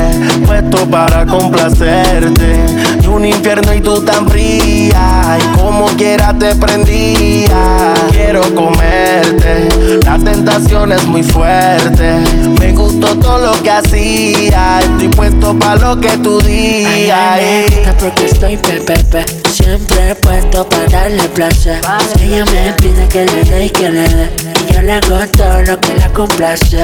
Puesto 0.46 0.88
para 0.88 1.26
complacerte. 1.26 2.60
Y 3.02 3.06
un 3.06 3.24
infierno 3.24 3.74
y 3.74 3.80
tú 3.80 4.00
tan 4.02 4.28
fría 4.28 5.15
Y 5.38 5.56
como 5.56 5.86
quiera 5.96 6.36
te 6.38 6.54
prendía 6.54 7.94
Quiero 8.10 8.42
comerte, 8.54 9.68
la 10.04 10.18
tentación 10.18 10.92
es 10.92 11.06
muy 11.06 11.22
fuerte. 11.22 12.20
Me 12.58 12.72
gustó 12.72 13.16
todo 13.18 13.38
lo 13.38 13.62
que 13.62 13.70
hacía, 13.70 14.80
estoy 14.80 15.08
puesto 15.08 15.58
para 15.58 15.76
lo 15.76 16.00
que 16.00 16.16
tú 16.18 16.40
digas. 16.40 17.40
Me 17.40 17.66
gusta 17.66 17.96
porque 17.98 18.26
estoy 18.26 18.56
pepepe 18.56 19.24
Siempre 19.66 20.14
puesto 20.22 20.68
para 20.68 20.86
darle 20.86 21.28
placer. 21.30 21.80
Ella 22.22 22.44
me 22.44 22.72
pide 22.74 23.08
que 23.08 23.24
le 23.24 23.42
dé 23.42 23.64
y 23.64 23.70
que 23.70 23.90
le 23.90 24.08
dé. 24.08 24.30
Y 24.70 24.72
yo 24.72 24.80
le 24.80 24.92
hago 24.92 25.18
todo 25.36 25.60
lo 25.62 25.80
que 25.80 25.94
la 25.96 26.08
complace. 26.12 26.78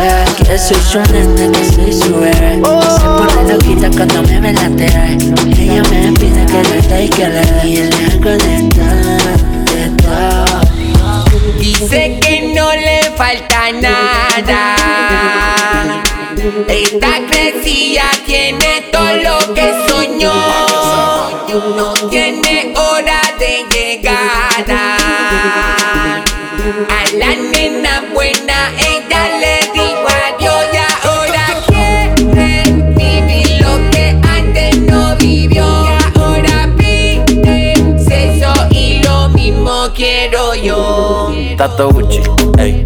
Que 0.44 0.58
soy 0.58 0.80
su 0.90 0.98
nene, 1.12 1.52
que 1.52 1.64
soy 1.64 1.92
su 1.92 2.12
bebé. 2.16 2.60
Se 2.60 3.04
pone 3.04 3.52
loquita 3.52 3.88
cuando 3.88 4.24
me 4.24 4.52
la 4.52 4.68
TV 4.68 5.16
Ella 5.60 5.82
me 5.90 6.12
pide 6.18 6.44
que 6.44 6.62
le 6.70 6.82
dé 6.88 7.04
y 7.04 7.08
que 7.08 7.28
le 7.28 7.40
dé. 7.40 7.68
Y 7.68 7.76
yo 7.76 7.84
le 7.84 8.04
hago 8.06 8.30
de 8.30 8.68
todo, 8.74 9.20
de 9.76 9.84
todo. 10.02 10.42
Falta 13.16 13.70
nada. 13.80 14.74
Esta 16.66 17.12
crecía 17.30 18.10
tiene 18.26 18.90
todo 18.90 19.12
lo 19.18 19.54
que 19.54 19.72
soñó. 19.86 20.71
No 21.52 21.92
tiene 22.08 22.72
hora 22.74 23.20
de 23.38 23.66
llegada. 23.70 24.96
A 26.88 27.16
la 27.18 27.36
nena 27.36 28.04
buena 28.14 28.72
ella 28.78 29.28
le 29.38 29.58
dijo 29.74 30.06
adiós 30.28 30.64
y 30.72 31.06
ahora 31.06 31.44
quiere 31.66 32.72
vivir 32.96 33.60
lo 33.60 33.90
que 33.90 34.16
antes 34.26 34.78
no 34.78 35.14
vivió. 35.16 35.66
Y 35.84 36.18
ahora 36.18 36.70
pide 36.78 37.98
sexo 37.98 38.52
y 38.70 39.02
lo 39.02 39.28
mismo 39.28 39.90
quiero 39.94 40.54
yo. 40.54 41.34
Tato 41.58 41.90
Gucci, 41.90 42.22
ey. 42.56 42.82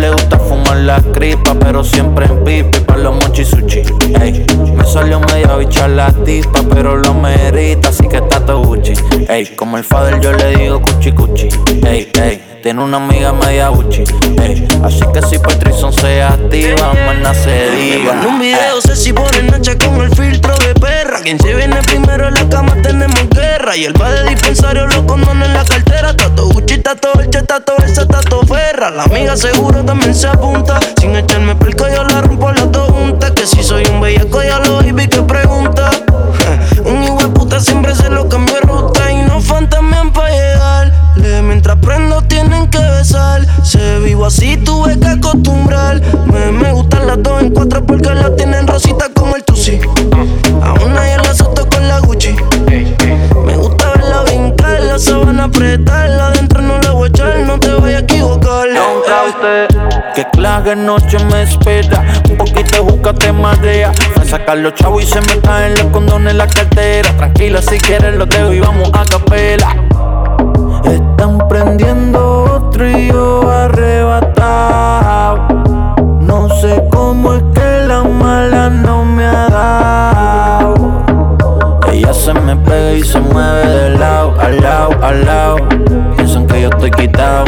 Le 0.00 0.10
gusta 0.10 0.38
fumar 0.38 0.76
la 0.78 1.00
cripa, 1.00 1.54
pero 1.54 1.84
siempre 1.84 2.26
en 2.26 2.42
pipi 2.44 2.80
pa' 2.80 2.96
los 2.96 3.14
mochi 3.14 3.44
sushi, 3.44 3.82
ey. 4.20 4.44
Me 4.76 4.84
salió 4.84 5.20
media 5.20 5.56
bicha 5.56 5.86
la 5.88 6.12
tipa, 6.12 6.60
pero 6.68 6.96
lo 6.96 7.14
merita, 7.14 7.88
así 7.90 8.08
que 8.08 8.20
Tato 8.20 8.60
Gucci, 8.62 8.92
ey. 9.28 9.46
Como 9.56 9.78
el 9.78 9.84
father 9.84 10.20
yo 10.20 10.32
le 10.32 10.56
digo 10.56 10.80
cuchi 10.82 11.12
cuchi, 11.12 11.48
ey, 11.86 12.10
ey. 12.20 12.53
Tiene 12.64 12.82
una 12.82 12.96
amiga 12.96 13.30
media 13.34 13.68
Gucci, 13.68 14.04
ey. 14.42 14.66
Así 14.82 15.04
que 15.12 15.20
si 15.20 15.38
Patrison 15.38 15.92
se 15.92 16.22
activa, 16.22 16.94
más 17.22 17.36
se 17.36 17.70
diga. 17.72 18.14
En 18.14 18.26
un 18.26 18.38
video 18.38 18.80
sé 18.80 18.96
si 18.96 19.12
pone 19.12 19.42
nacha 19.42 19.76
con 19.76 20.00
el 20.00 20.08
filtro 20.16 20.56
de 20.56 20.72
perra. 20.72 21.20
Quien 21.20 21.38
se 21.38 21.52
viene 21.52 21.82
primero 21.82 22.26
en 22.26 22.32
la 22.32 22.48
cama 22.48 22.74
tenemos 22.80 23.28
guerra. 23.28 23.76
Y 23.76 23.84
el 23.84 24.00
va 24.00 24.10
de 24.12 24.30
dispensario 24.30 24.86
lo 24.86 25.04
condona 25.06 25.44
en 25.44 25.52
la 25.52 25.62
cartera. 25.66 26.16
Tato 26.16 26.48
Gucci, 26.48 26.78
tato 26.78 27.12
Elche, 27.20 27.42
tato 27.42 27.74
esa, 27.84 28.06
tato 28.06 28.40
Ferra. 28.46 28.90
La 28.90 29.02
amiga 29.02 29.36
seguro 29.36 29.84
también 29.84 30.14
se 30.14 30.28
apunta. 30.28 30.80
Sin 30.98 31.14
echarme 31.14 31.54
pelco 31.56 31.86
yo 31.94 32.02
la 32.04 32.22
rompo 32.22 32.50
las 32.50 32.72
dos 32.72 32.90
juntas. 32.92 33.30
Que 33.32 33.46
si 33.46 33.62
soy 33.62 33.84
un 33.92 34.00
bellaco 34.00 34.42
ya 34.42 34.60
lo 34.60 34.78
vi 34.78 35.06
que 35.06 35.20
pregunta. 35.20 35.90
un 36.86 37.04
hijo 37.04 37.18
puta 37.34 37.60
siempre 37.60 37.94
se 37.94 38.08
lo 38.08 38.26
cambió 38.26 38.53
Así 44.24 44.56
tuve 44.56 44.98
que 44.98 45.06
acostumbrar. 45.06 46.00
Me, 46.32 46.72
gustan 46.72 47.06
las 47.06 47.22
dos 47.22 47.42
en 47.42 47.50
cuatro 47.50 47.84
porque 47.84 48.14
la 48.14 48.34
tienen 48.34 48.66
rosita 48.66 49.10
como 49.14 49.36
el 49.36 49.44
Tusi. 49.44 49.78
A 50.62 50.72
una 50.82 51.12
y 51.12 51.16
la 51.18 51.34
soto 51.34 51.68
con 51.68 51.86
la 51.86 51.98
Gucci. 51.98 52.34
Me 53.44 53.54
gusta 53.54 53.90
verla 53.90 54.22
brincar, 54.22 54.80
la 54.80 54.98
sabana 54.98 55.44
apretarla. 55.44 56.28
Adentro 56.28 56.62
no 56.62 56.80
la 56.80 56.92
voy 56.92 57.04
a 57.04 57.08
echar, 57.08 57.38
no 57.40 57.60
te 57.60 57.70
vayas 57.74 58.00
a 58.00 58.04
equivocar. 58.04 58.68
Usted, 59.28 59.68
que 60.14 60.26
clave 60.30 60.74
noche 60.74 61.18
me 61.30 61.42
espera. 61.42 62.02
Un 62.30 62.38
poquito 62.38 62.82
de 62.82 62.90
juca 62.92 63.12
te 63.12 63.30
marea. 63.30 63.92
Sacar 64.26 64.56
los 64.56 64.72
chavos 64.74 65.02
y 65.02 65.06
se 65.06 65.20
me 65.20 65.38
caen 65.40 65.74
los 65.74 65.86
condones 65.88 66.30
en 66.30 66.38
la 66.38 66.46
cartera. 66.46 67.14
Tranquila, 67.18 67.60
si 67.60 67.76
quieres 67.76 68.16
los 68.16 68.28
dejo 68.30 68.54
y 68.54 68.60
vamos 68.60 68.90
a 68.94 69.04
capela. 69.04 69.76
Están 70.84 71.46
prendiendo 71.46 72.33
otro 72.74 72.90
y 72.90 73.08
yo 73.08 73.48
arrebatado. 73.48 75.46
No 76.20 76.48
sé 76.60 76.82
cómo 76.90 77.34
es 77.34 77.42
que 77.54 77.86
la 77.86 78.02
mala 78.02 78.68
no 78.68 79.04
me 79.04 79.24
ha 79.24 79.48
dado. 79.48 80.74
Ella 81.92 82.12
se 82.12 82.34
me 82.34 82.56
pega 82.56 82.92
y 82.94 83.04
se 83.04 83.20
mueve 83.20 83.66
de 83.66 83.90
lado, 83.90 84.34
al 84.40 84.60
lado, 84.60 84.90
al 85.02 85.24
lado. 85.24 85.56
Piensan 86.16 86.48
que 86.48 86.62
yo 86.62 86.68
estoy 86.68 86.90
quitado, 86.90 87.44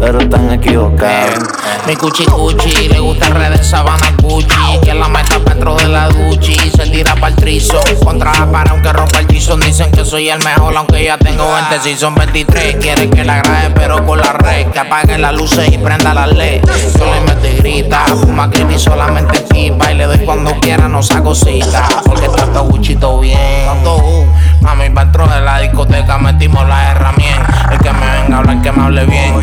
pero 0.00 0.20
están 0.20 0.52
equivocados. 0.52 1.48
Mi 1.86 1.96
cuchi 1.96 2.24
cuchi, 2.26 2.88
le 2.88 2.98
gusta 3.00 3.28
el 3.28 3.34
red 3.34 3.50
de 3.52 3.64
sabana 3.64 4.12
Gucci 4.22 4.78
Que 4.82 4.92
la 4.92 5.08
meta 5.08 5.38
dentro 5.38 5.74
de 5.76 5.88
la 5.88 6.08
duchi 6.08 6.54
Se 6.54 6.86
tira 6.86 7.14
para 7.14 7.28
el 7.28 7.36
trizo. 7.36 7.80
Contra 8.04 8.32
para 8.52 8.72
aunque 8.72 8.92
rompa 8.92 9.20
el 9.20 9.26
tizón 9.26 9.60
Dicen 9.60 9.90
que 9.90 10.04
soy 10.04 10.28
el 10.28 10.38
mejor 10.44 10.76
aunque 10.76 11.02
ya 11.04 11.16
tengo 11.16 11.50
20 11.50 11.80
Si 11.80 11.96
son 11.96 12.14
23 12.14 12.76
Quiere 12.76 13.08
que 13.08 13.24
la 13.24 13.38
grabe 13.38 13.70
pero 13.74 14.04
con 14.04 14.18
la 14.18 14.32
red 14.34 14.66
Que 14.66 14.78
apague 14.78 15.16
las 15.16 15.34
luces 15.34 15.72
y 15.72 15.78
prenda 15.78 16.12
la 16.12 16.26
led 16.26 16.60
Yo 16.98 17.06
le 17.06 17.20
meto 17.22 17.46
y 17.46 17.56
grita 17.56 18.04
Fuma 18.06 18.48
ni 18.48 18.78
solamente 18.78 19.40
pipa 19.50 19.90
Y 19.90 19.94
le 19.94 20.04
doy 20.04 20.18
cuando 20.18 20.52
quiera 20.60 20.88
no 20.88 21.02
saco 21.02 21.34
cita 21.34 21.88
Porque 22.04 22.28
trato 22.28 22.64
Gucci 22.64 22.96
todo 22.96 23.20
bien 23.20 23.36
Mami, 24.60 24.88
dentro 24.88 25.26
de 25.26 25.40
la 25.40 25.60
discoteca 25.60 26.18
metimos 26.18 26.68
la 26.68 26.90
herramienta 26.90 27.70
El 27.72 27.78
que 27.78 27.92
me 27.92 28.10
venga 28.10 28.36
a 28.36 28.38
hablar, 28.40 28.60
que 28.60 28.72
me 28.72 28.82
hable 28.82 29.06
bien 29.06 29.34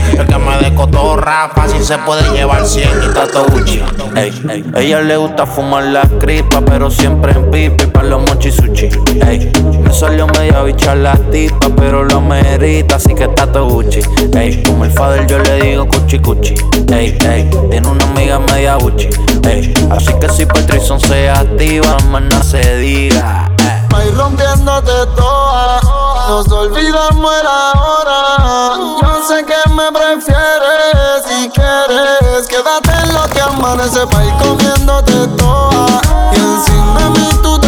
dé 0.58 0.74
cotorra 0.74 1.50
Fácil 1.54 1.84
se 1.84 1.98
puede 2.00 2.24
llevar 2.32 2.66
100 2.66 2.90
y 3.04 3.14
tato 3.14 3.46
Gucci 3.52 3.82
Ey, 4.16 4.32
ey. 4.50 4.66
Ella 4.78 5.02
le 5.02 5.18
gusta 5.18 5.46
fumar 5.46 5.84
la 5.84 6.04
cripa, 6.20 6.62
pero 6.62 6.90
siempre 6.90 7.34
en 7.34 7.52
pipi 7.52 7.86
pa' 7.88 8.04
los 8.04 8.22
mochi 8.22 8.50
sushi. 8.50 8.90
Ey, 9.28 9.52
me 9.84 9.92
salió 9.92 10.26
media 10.28 10.62
bicha 10.64 10.96
la 10.96 11.16
tipa, 11.32 11.68
pero 11.76 12.06
lo 12.06 12.22
merita, 12.22 12.96
así 12.96 13.14
que 13.14 13.28
tato 13.28 13.68
Gucci. 13.68 14.00
Ey, 14.34 14.64
como 14.64 14.86
el 14.86 14.92
father 14.92 15.28
yo 15.28 15.40
le 15.40 15.62
digo 15.62 15.86
cuchi 15.88 16.20
cuchi. 16.20 16.56
Ey, 16.94 17.18
ey, 17.30 17.50
tiene 17.70 17.88
una 17.88 18.06
amiga 18.06 18.40
media 18.40 18.76
Gucci. 18.76 19.10
Ey, 19.50 19.74
así 19.92 20.14
que 20.20 20.30
si 20.30 20.46
Patrison 20.46 21.00
se 21.00 21.30
activa, 21.30 21.98
más 22.10 22.22
no 22.22 22.42
se 22.42 22.78
diga. 22.78 23.52
Va 23.94 24.00
rompiéndote 24.16 24.92
toda, 25.16 25.82
nos 26.28 26.52
olvidamos 26.52 27.34
el 27.40 27.48
ahora. 27.48 28.78
Yo 29.02 29.28
sé 29.28 29.46
que 29.46 29.70
me 29.72 29.92
prefieres 29.92 31.24
si 31.28 31.50
quieres, 31.50 32.48
quédate 32.48 32.92
en 33.04 33.14
lo 33.14 33.28
que 33.30 33.42
amanece 33.42 34.06
pa' 34.08 34.24
ir 34.24 34.34
comiéndote 34.38 35.28
toda. 35.38 36.02
Y 36.34 36.36
encima 36.36 37.00
de 37.00 37.10
mí 37.12 37.30
tú 37.42 37.60
te 37.60 37.68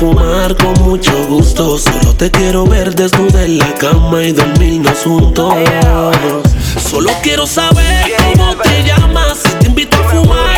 fumar 0.00 0.56
con 0.56 0.72
mucho 0.82 1.12
gusto. 1.28 1.78
Solo 1.78 2.14
te 2.16 2.30
quiero 2.30 2.64
ver 2.64 2.94
desnuda 2.94 3.44
en 3.44 3.58
la 3.58 3.74
cama 3.74 4.22
y 4.22 4.32
dormirnos 4.32 4.98
juntos. 5.04 5.54
Solo 6.90 7.10
quiero 7.22 7.46
saber 7.46 8.10
cómo 8.16 8.56
te 8.56 8.82
llamas. 8.82 9.42
Te 9.60 9.66
invito 9.66 9.98
a 9.98 10.08
fumar. 10.08 10.49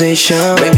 conversation. 0.00 0.69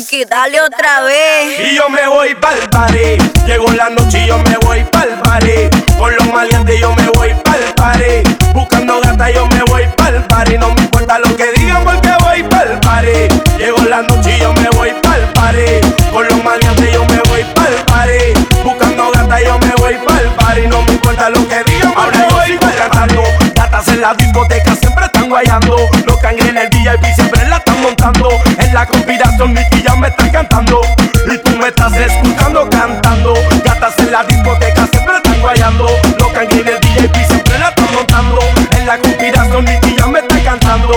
Ricky, 0.00 0.24
dale 0.24 0.58
otra 0.62 1.02
vez. 1.02 1.60
Y 1.60 1.76
yo 1.76 1.90
me 1.90 2.06
voy 2.08 2.34
pa'l 2.36 2.58
party. 2.70 3.18
Llegó 3.44 3.70
la 3.72 3.90
noche 3.90 4.24
y 4.24 4.28
yo 4.28 4.38
me 4.38 4.56
voy 4.64 4.82
pa'l 4.84 5.10
party. 5.22 5.68
Con 5.98 6.16
los 6.16 6.26
maleantes 6.32 6.80
yo 6.80 6.94
me 6.94 7.06
voy 7.16 7.34
pa'l 7.44 7.60
party. 7.76 8.22
Buscando 8.54 8.98
gata 9.02 9.30
yo 9.30 9.46
me 9.48 9.62
voy 9.64 9.82
pa'l 9.98 10.24
party. 10.26 10.56
No 10.56 10.72
me 10.72 10.80
importa 10.80 11.18
lo 11.18 11.36
que 11.36 11.52
digan 11.52 11.84
porque 11.84 12.12
voy 12.22 12.42
pa'l 12.44 12.80
party. 12.80 13.28
Llegó 13.58 13.82
la 13.90 14.00
noche 14.00 14.38
y 14.38 14.40
yo 14.40 14.54
me 14.54 14.70
voy 14.70 14.90
pa'l 15.02 15.20
party. 15.34 15.66
Con 16.10 16.26
los 16.28 16.44
maleantes 16.44 16.94
yo 16.94 17.04
me 17.04 17.20
voy 17.28 17.44
pa'l 17.54 17.74
party. 17.84 18.62
Buscando 18.64 19.10
gata 19.10 19.42
yo 19.42 19.58
me 19.58 19.74
voy 19.76 19.98
pa'l 20.06 20.34
party. 20.34 20.66
No 20.68 20.80
me 20.80 20.92
importa 20.92 21.28
lo 21.28 21.46
que 21.46 21.62
digan 21.64 21.92
porque 21.92 22.18
Ahora 22.18 22.28
voy 22.30 22.56
pa'l 22.56 22.74
cantando. 22.74 23.22
Gatas 23.54 23.88
en 23.88 24.00
la 24.00 24.14
discoteca 24.14 24.74
siempre 24.76 25.04
están 25.04 25.28
guayando. 25.28 25.76
Los 26.06 26.16
cangres 26.20 26.48
en 26.48 26.56
el 26.56 26.70
VIP 26.70 27.04
siempre 27.14 27.46
la 27.48 27.58
están 27.58 27.82
montando. 27.82 28.30
La 28.80 28.86
conspiración 28.86 29.52
Nicky 29.52 29.82
ya 29.82 29.94
me 29.94 30.08
está 30.08 30.32
cantando. 30.32 30.80
Y 31.30 31.36
tú 31.36 31.50
me 31.58 31.68
estás 31.68 31.92
escuchando 31.92 32.66
cantando. 32.70 33.34
Gatas 33.62 33.92
en 33.98 34.10
la 34.10 34.24
discoteca 34.24 34.86
siempre 34.90 35.16
están 35.16 35.38
guayando. 35.42 35.86
Los 36.18 36.34
en 36.34 36.66
el 36.66 36.78
VIP 36.80 37.14
siempre 37.28 37.58
la 37.58 37.68
están 37.68 37.94
montando. 37.94 38.38
En 38.72 38.86
la 38.86 38.96
conspiración 38.96 39.66
Nicky 39.66 39.96
ya 39.98 40.06
me 40.06 40.20
está 40.20 40.42
cantando. 40.42 40.94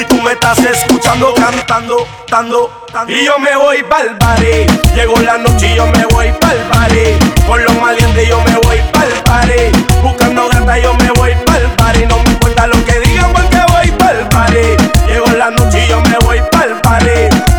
Y 0.00 0.04
tú 0.04 0.22
me 0.22 0.30
estás 0.30 0.60
escuchando 0.60 1.34
cantando, 1.34 2.06
dando, 2.30 2.70
dando 2.92 3.12
Y 3.12 3.24
yo 3.24 3.36
me 3.40 3.56
voy 3.56 3.82
pa'l 3.82 4.16
party. 4.16 4.66
Llegó 4.94 5.18
la 5.18 5.36
noche 5.36 5.72
y 5.72 5.74
yo 5.74 5.86
me 5.86 6.04
voy 6.12 6.32
pa'l 6.40 6.58
party. 6.70 7.18
Con 7.48 7.64
los 7.64 7.80
malientes 7.80 8.28
yo 8.28 8.40
me 8.42 8.54
voy 8.58 8.78
pa'l 8.92 9.12
party. 9.24 9.82
Buscando 10.04 10.48
gata 10.50 10.78
yo 10.78 10.94
me 10.94 11.10
voy 11.10 11.32
pa'l 11.44 11.66
party. 11.78 12.06
No 12.06 12.16
me 12.22 12.30
importa 12.30 12.68
lo 12.68 12.84
que 12.84 13.00
digan 13.00 13.32
porque 13.32 13.58
voy 13.72 13.90
pa'l 13.98 14.28
party. 14.28 14.76
Llegó 15.08 15.26
la 15.36 15.50
noche 15.50 15.84
y 15.84 15.88
yo 15.88 16.00
me 16.00 16.16
voy 16.18 16.38
pa'l 16.38 16.53
Paris 16.94 17.53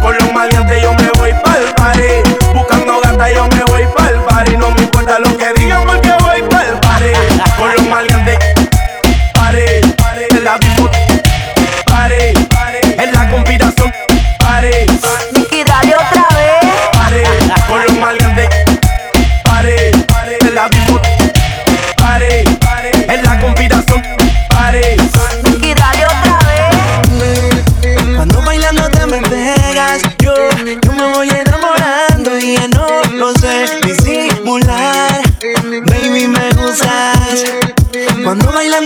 no 38.43 38.51
bailan 38.51 38.84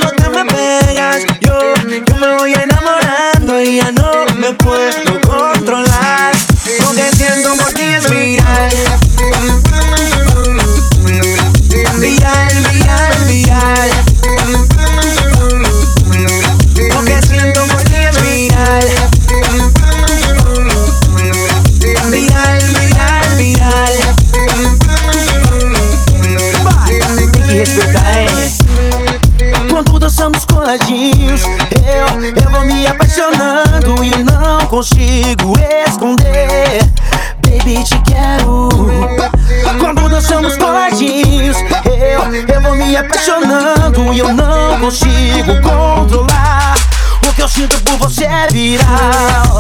virado. 48.48 49.60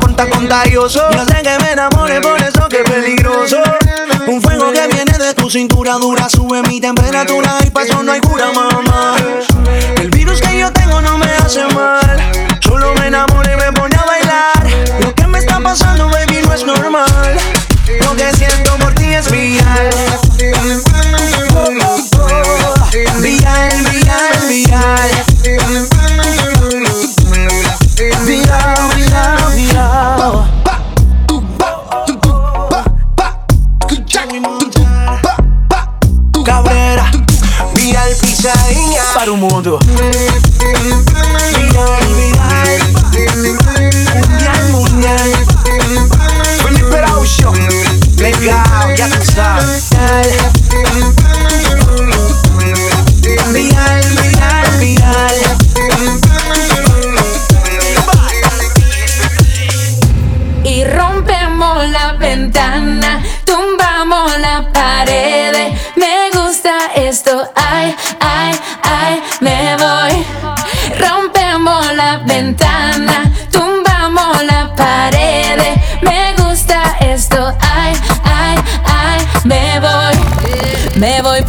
Conta, 0.00 0.30
contagioso. 0.30 1.02
Yo 1.12 1.24
sé 1.24 1.42
que 1.42 1.58
me 1.58 1.72
enamore, 1.72 2.20
por 2.20 2.40
eso 2.40 2.68
que 2.68 2.76
es 2.80 2.90
peligroso. 2.90 3.58
Un 4.26 4.40
fuego 4.40 4.70
que 4.72 4.86
viene 4.88 5.18
de 5.18 5.34
tu 5.34 5.50
cintura 5.50 5.94
dura, 5.94 6.28
sube 6.28 6.62
mi 6.62 6.80
temperatura 6.80 7.58
y 7.66 7.70
paso 7.70 8.02
no 8.02 8.12
hay 8.12 8.20
cura, 8.20 8.52
mamá. 8.52 9.15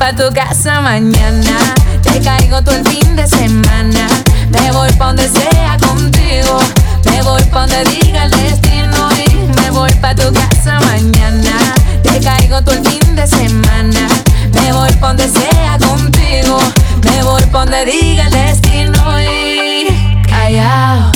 pa' 0.08 0.16
tu 0.16 0.34
casa 0.34 0.80
mañana. 0.80 1.58
Te 2.01 2.20
caigo 2.22 2.62
todo 2.62 2.76
el 2.76 2.88
fin 2.88 3.16
de 3.16 3.28
semana. 3.28 4.08
Me 4.49 4.72
voy 4.72 4.91
pa' 4.93 5.08
donde 5.08 5.28
sea 5.28 5.78
contigo. 5.86 6.60
Me 7.05 7.22
voy 7.24 7.43
pa' 7.51 7.68
donde 7.68 7.84
diga 7.91 8.24
el 8.26 8.32
destino. 8.32 9.10
Y 9.26 9.36
me 9.60 9.70
voy 9.72 9.91
pa' 10.01 10.16
tu 10.16 10.32
casa 10.34 10.80
mañana. 10.86 11.74
Te 12.03 12.20
caigo 12.22 12.62
todo 12.62 12.76
el 12.76 12.88
fin 12.88 13.16
de 13.16 13.28
semana. 13.28 14.08
Me 14.53 14.72
voy 14.72 14.91
pa' 14.93 15.08
donde 15.08 15.28
sea 15.28 15.78
contigo. 15.78 16.58
Me 17.03 17.24
voy 17.24 17.43
pa' 17.51 17.66
donde 17.66 17.86
diga 17.86 18.28
el 18.28 18.32
destino. 18.32 19.22
Y 19.22 19.88
callao. 20.26 21.12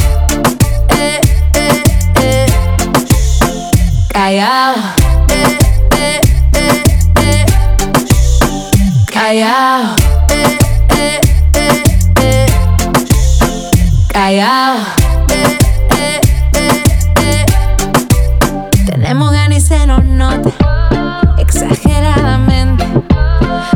Eh, 0.98 1.22
eh, 1.54 1.84
eh. 2.22 2.46
Callao. 4.10 4.81
Callao. 9.32 9.96
Eh, 10.30 10.60
eh, 10.90 11.22
eh, 11.56 11.82
eh. 12.22 12.46
Callao. 14.12 14.76
Eh, 15.30 15.58
eh, 15.96 16.22
eh, 16.56 16.76
eh. 17.22 17.46
Tenemos 18.86 19.32
ganas 19.32 19.58
y 19.58 19.62
se 19.62 19.88
nos 19.88 20.04
nota. 20.04 20.50
Exageradamente. 21.38 22.86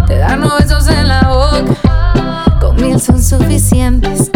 Te 0.08 0.18
dan 0.18 0.42
besos 0.42 0.90
en 0.90 1.08
la 1.08 1.22
boca. 1.22 2.60
Con 2.60 2.76
mil 2.76 3.00
son 3.00 3.24
suficientes. 3.24 4.32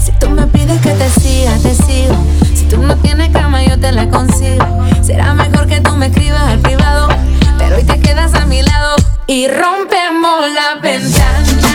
Si 0.00 0.10
tú 0.18 0.30
me 0.30 0.48
pides 0.48 0.80
que 0.80 0.90
te 0.90 1.10
siga, 1.10 1.52
te 1.62 1.76
sigo. 1.76 2.16
Si 2.56 2.64
tú 2.64 2.78
no 2.78 2.96
tienes 2.96 3.28
cama, 3.28 3.62
yo 3.62 3.78
te 3.78 3.92
la 3.92 4.08
consigo. 4.08 4.66
Será 5.00 5.32
mejor 5.32 5.68
que 5.68 5.80
tú 5.80 5.94
me 5.94 6.06
escribas 6.06 6.42
al 6.42 6.59
y 9.30 9.46
rompemos 9.46 10.50
la 10.50 10.74
ventana. 10.80 11.69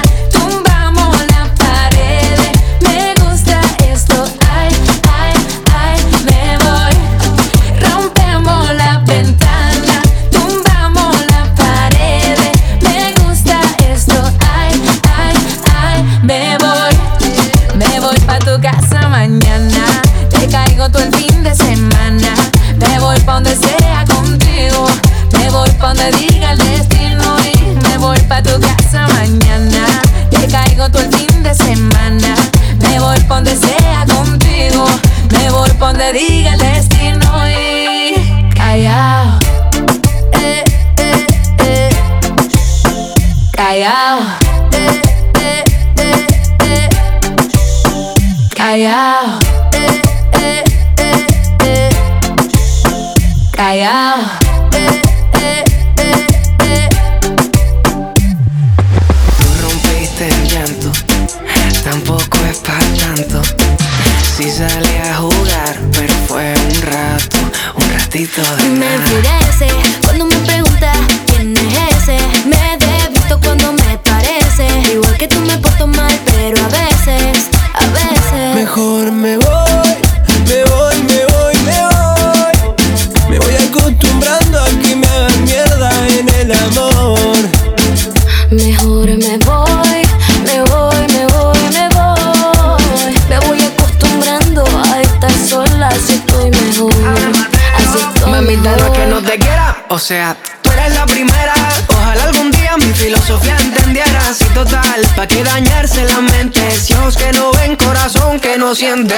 Corazón 108.66 108.66
que 108.66 108.72
no 108.72 108.76
siente. 108.76 109.16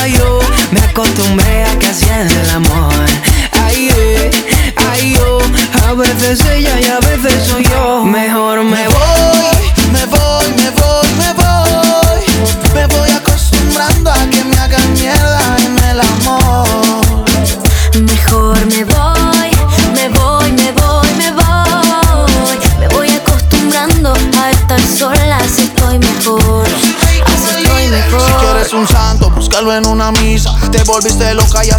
Ay, 0.00 0.12
yo 0.12 0.38
me 0.70 0.80
acostumbré 0.80 1.64
a 1.64 1.78
que 1.78 1.86
hacían 1.86 2.30
el 2.30 2.50
amor. 2.50 2.92
Ay, 3.52 3.88
ay, 4.90 5.14
yo. 5.14 5.38
A 5.88 5.94
veces 5.94 6.44
ella 6.46 6.80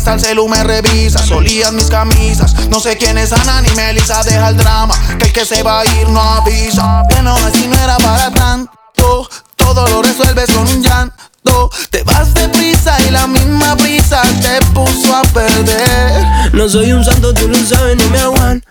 hasta 0.06 0.14
el 0.14 0.20
celu 0.20 0.48
me 0.48 0.64
revisa. 0.64 1.18
Solías 1.26 1.74
mis 1.74 1.86
camisas. 1.86 2.54
No 2.70 2.80
sé 2.80 2.96
quién 2.96 3.18
es 3.18 3.34
Ana 3.34 3.62
ni 3.62 3.70
Melissa. 3.72 4.24
Deja 4.24 4.50
el 4.50 4.58
drama. 4.58 4.94
Que 5.18 5.26
el 5.26 5.34
que 5.34 5.46
se 5.46 5.64
va 5.64 5.80
a 5.80 5.86
ir 5.86 6.08
no 6.10 6.22
avisa. 6.22 7.04
Que 7.10 7.24
no 7.24 7.36
es 7.36 7.56
y 7.56 7.68
no 7.68 7.76
era 7.76 7.98
para 7.98 8.32
tanto. 8.32 8.72
Todo 9.56 9.88
lo 9.88 10.04
resuelves 10.04 10.46
con 10.52 10.68
un 10.68 10.84
llanto. 10.84 11.72
Te 11.90 12.04
vas 12.04 12.34
deprisa 12.36 12.96
y 13.08 13.12
la 13.12 13.26
misma 13.26 13.74
brisa 13.74 14.22
te 14.42 14.64
puso 14.74 15.16
a 15.16 15.24
perder. 15.24 16.54
No 16.54 16.70
soy 16.70 16.92
un 16.92 17.04
santo, 17.04 17.34
tú 17.34 17.48
lo 17.48 17.58
sabes, 17.66 17.98
no 17.98 18.08
me 18.10 18.20
aguanto. 18.20 18.70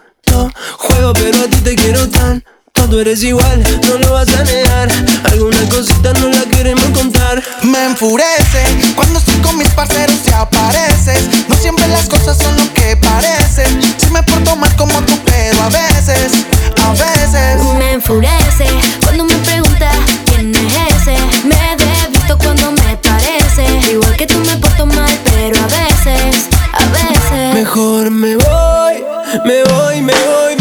Juego, 0.79 1.13
pero 1.15 1.39
a 1.39 1.49
ti 1.49 1.57
te 1.57 1.75
quiero 1.75 2.09
tanto. 2.11 2.49
Tú 2.91 3.01
eres 3.01 3.25
igual, 3.25 3.65
no 3.89 3.99
lo 3.99 4.13
vas 4.13 4.29
a 4.29 4.45
negar. 4.45 4.89
Alguna 5.25 5.59
cosita 5.69 6.13
no 6.21 6.29
la 6.29 6.45
queremos 6.45 6.85
contar. 6.91 7.43
Me 7.63 7.87
enfurece 7.87 8.63
cuando 8.95 9.19
estoy 9.19 9.35
con 9.37 9.59
mis 9.59 9.69
parceros 9.71 10.17
y 10.27 10.33
apareces. 10.33 11.25
No 11.49 11.57
siempre 11.57 11.89
las 11.89 12.09
cosas 12.09 12.37
son 12.39 12.57
lo 12.57 12.73
que 12.75 12.97
parecen. 12.97 13.81
Si 13.97 14.09
me 14.11 14.23
porto 14.23 14.55
mal 14.55 14.73
como 14.77 15.01
tú, 15.03 15.13
pero 15.25 15.61
a 15.63 15.69
veces, 15.71 16.45
a 16.85 16.91
veces. 16.93 17.65
Me 17.79 17.95
enfurece 17.95 18.67
cuando 19.03 19.25
me 19.25 19.35
preguntas 19.37 19.97
quién 20.27 20.55
es 20.55 20.75
ese. 20.95 21.17
Me 21.45 21.77
visto 22.13 22.39
cuando 22.39 22.71
me 22.71 22.97
parece. 22.99 23.67
Igual 23.91 24.15
que 24.17 24.27
tú 24.27 24.39
me 24.39 24.57
porto 24.59 24.87
mal, 24.87 25.19
pero 25.25 25.59
a 25.59 25.67
veces, 25.67 26.49
a 26.73 26.85
veces. 26.93 27.55
Mejor 27.55 28.11
me 28.11 28.37
voy, 28.37 29.05
me 29.45 29.65
voy, 29.65 30.01
me 30.01 30.03
voy, 30.03 30.03
me 30.03 30.13
voy. 30.13 30.54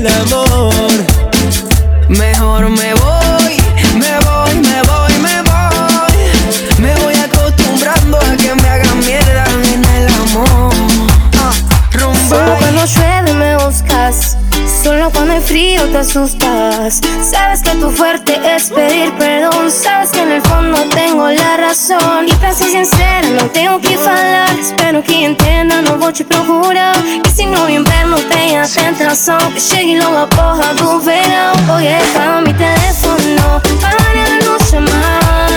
El 0.00 0.06
amor. 0.06 0.90
Mejor 2.08 2.68
me 2.70 2.94
voy, 2.94 3.56
me 3.94 4.18
voy, 4.26 4.54
me 4.54 4.82
voy, 4.82 5.12
me 5.20 5.42
voy. 5.42 6.80
Me 6.80 6.94
voy 7.02 7.14
acostumbrando 7.14 8.18
a 8.18 8.36
que 8.36 8.54
me 8.54 8.68
hagan 8.68 8.98
mierda 9.00 9.44
en 9.74 9.84
el 9.84 10.08
amor. 10.08 10.72
Rumba. 11.92 12.28
Solo 12.28 12.56
cuando 12.58 12.84
llueve 12.86 13.34
me 13.34 13.56
buscas. 13.64 14.39
Solo 14.82 15.10
cuando 15.10 15.34
hay 15.34 15.42
frío 15.42 15.86
te 15.88 15.98
asustas. 15.98 17.02
Sabes 17.20 17.60
que 17.60 17.72
tu 17.72 17.90
fuerte 17.90 18.40
es 18.42 18.70
pedir 18.70 19.12
perdón. 19.18 19.70
Sabes 19.70 20.10
que 20.10 20.22
en 20.22 20.32
el 20.32 20.40
fondo 20.40 20.78
tengo 20.94 21.28
la 21.28 21.58
razón. 21.58 22.26
E 22.26 22.34
pra 22.36 22.50
ser 22.50 22.68
sincera, 22.68 23.28
não 23.28 23.46
tenho 23.50 23.76
o 23.76 23.80
que 23.80 23.94
falar. 23.98 24.58
Espero 24.58 25.02
que 25.02 25.22
entenda, 25.22 25.82
não 25.82 25.98
vou 25.98 26.10
te 26.10 26.24
procurar. 26.24 26.96
E 26.96 27.28
se 27.28 27.44
no 27.44 27.68
inverno 27.68 28.18
tem 28.32 28.58
a 28.58 28.66
tentação, 28.66 29.38
que 29.52 29.60
chegue 29.60 29.98
logo 29.98 30.16
a 30.16 30.26
porra 30.26 30.72
do 30.74 30.98
verão. 31.00 31.76
Oye, 31.76 31.98
calma 32.14 32.40
mi 32.40 32.54
teléfono 32.54 33.60
para 33.82 34.46
não 34.46 34.58
chamarte. 34.66 35.49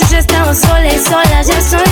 Yo 0.00 0.06
ya 0.10 0.18
estaba 0.20 0.54
sola 0.54 0.86
y 0.86 0.98
ya 1.42 1.60
soy 1.60 1.87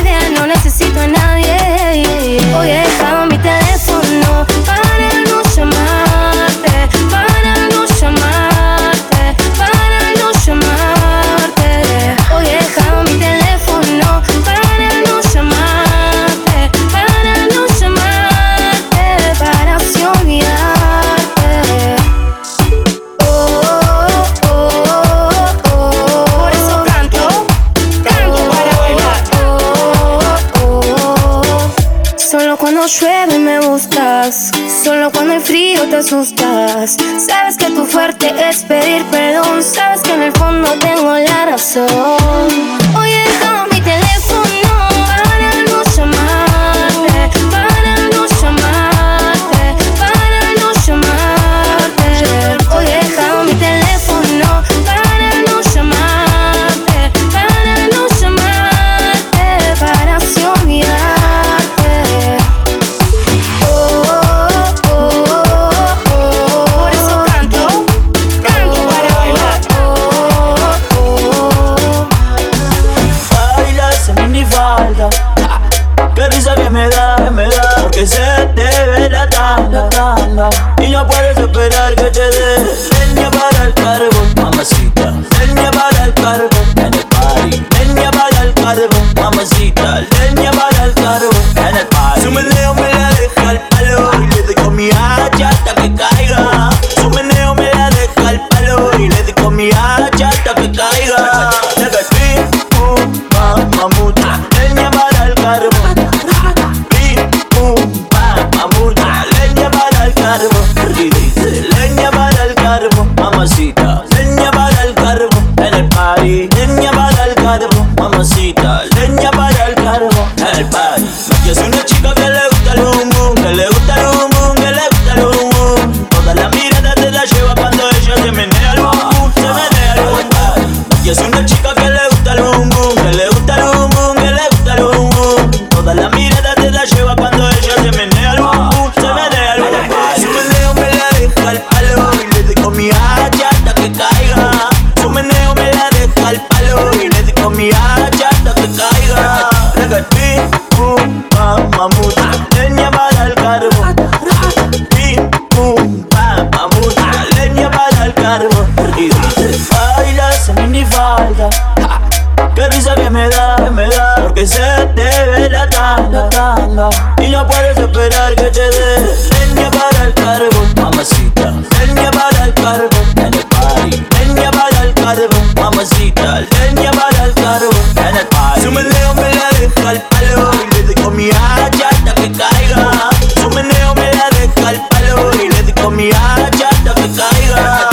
que 162.57 162.67
risa 162.71 162.95
que 162.95 163.11
me 163.11 163.29
da, 163.29 163.57
que 163.57 163.71
me 163.71 163.87
da, 163.87 164.15
porque 164.23 164.47
se 164.47 164.57
te 164.97 165.05
ve 165.31 165.51
la 165.51 165.69
tanga, 165.69 166.29
tanga. 166.31 166.89
Y 167.21 167.29
no 167.29 167.47
puedes 167.47 167.77
esperar 167.77 168.35
que 168.35 168.45
te 168.45 168.71
dé. 168.71 169.19
Leña 169.31 169.71
para 169.71 170.05
el 170.05 170.15
carbón, 170.15 170.73
mamacita. 170.75 171.53
Leña 171.79 172.11
para 172.11 172.45
el 172.47 172.55
carbón, 172.55 173.09
en 173.19 173.35
el 173.35 173.45
party. 173.45 174.07
Leña 174.19 174.51
para 174.51 174.83
el 174.85 174.95
carbón, 174.95 175.55
mamacita. 175.55 176.41
Leña 176.41 176.91
para 176.93 177.25
el 177.27 177.35
carbón, 177.35 177.87
en 177.95 178.17
el 178.17 178.27
party. 178.27 178.61
Su 178.63 178.73
meneo 178.73 179.15
me 179.15 179.35
la 179.35 179.49
deja 179.61 179.91
al 179.91 180.03
palo 180.09 180.51
y 180.55 180.75
le 180.75 180.83
doy 180.85 180.95
con 180.95 181.15
mi 181.15 181.29
hacha 181.29 181.89
hasta 181.91 182.15
que 182.15 182.33
caiga. 182.33 183.11
Su 183.39 183.51
meneo 183.51 183.95
me 183.97 184.15
la 184.15 184.29
deja 184.31 184.69
al 184.69 184.81
palo 184.89 185.35
y 185.35 185.49
le 185.51 185.63
doy 185.63 185.73
con 185.75 185.95
mi 185.95 186.09
hacha 186.09 186.71
hasta 186.71 186.95
que 186.95 187.11
caiga. 187.13 187.87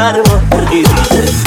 cargo 0.00 0.40
perdido. 0.48 1.39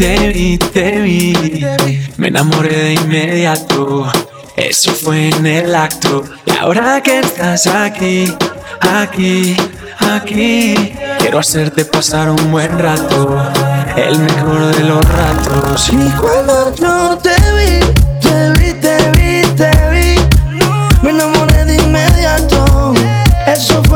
Te 0.00 0.32
vi, 0.32 0.56
te 0.56 0.98
vi. 1.02 1.34
Me 2.16 2.28
enamoré 2.28 2.74
de 2.74 2.94
inmediato. 2.94 4.10
Eso 4.56 4.92
fue 4.92 5.28
en 5.28 5.46
el 5.46 5.74
acto. 5.74 6.24
Y 6.46 6.56
ahora 6.56 7.02
que 7.02 7.20
estás 7.20 7.66
aquí, 7.66 8.34
aquí, 8.80 9.54
aquí, 9.98 10.74
quiero 11.18 11.38
hacerte 11.38 11.84
pasar 11.84 12.30
un 12.30 12.50
buen 12.50 12.78
rato. 12.78 13.44
El 13.94 14.18
mejor 14.20 14.74
de 14.74 14.84
los 14.84 15.04
ratos. 15.04 15.90
Y 15.92 16.10
cuando 16.18 16.74
yo 16.76 17.18
te 17.18 17.36
vi, 17.56 17.80
te 18.22 18.52
vi, 18.58 18.72
te 18.80 18.96
vi, 19.10 19.42
te 19.54 19.70
vi, 19.90 20.14
me 21.02 21.10
enamoré 21.10 21.66
de 21.66 21.76
inmediato. 21.76 22.94
Eso 23.46 23.82
fue 23.84 23.89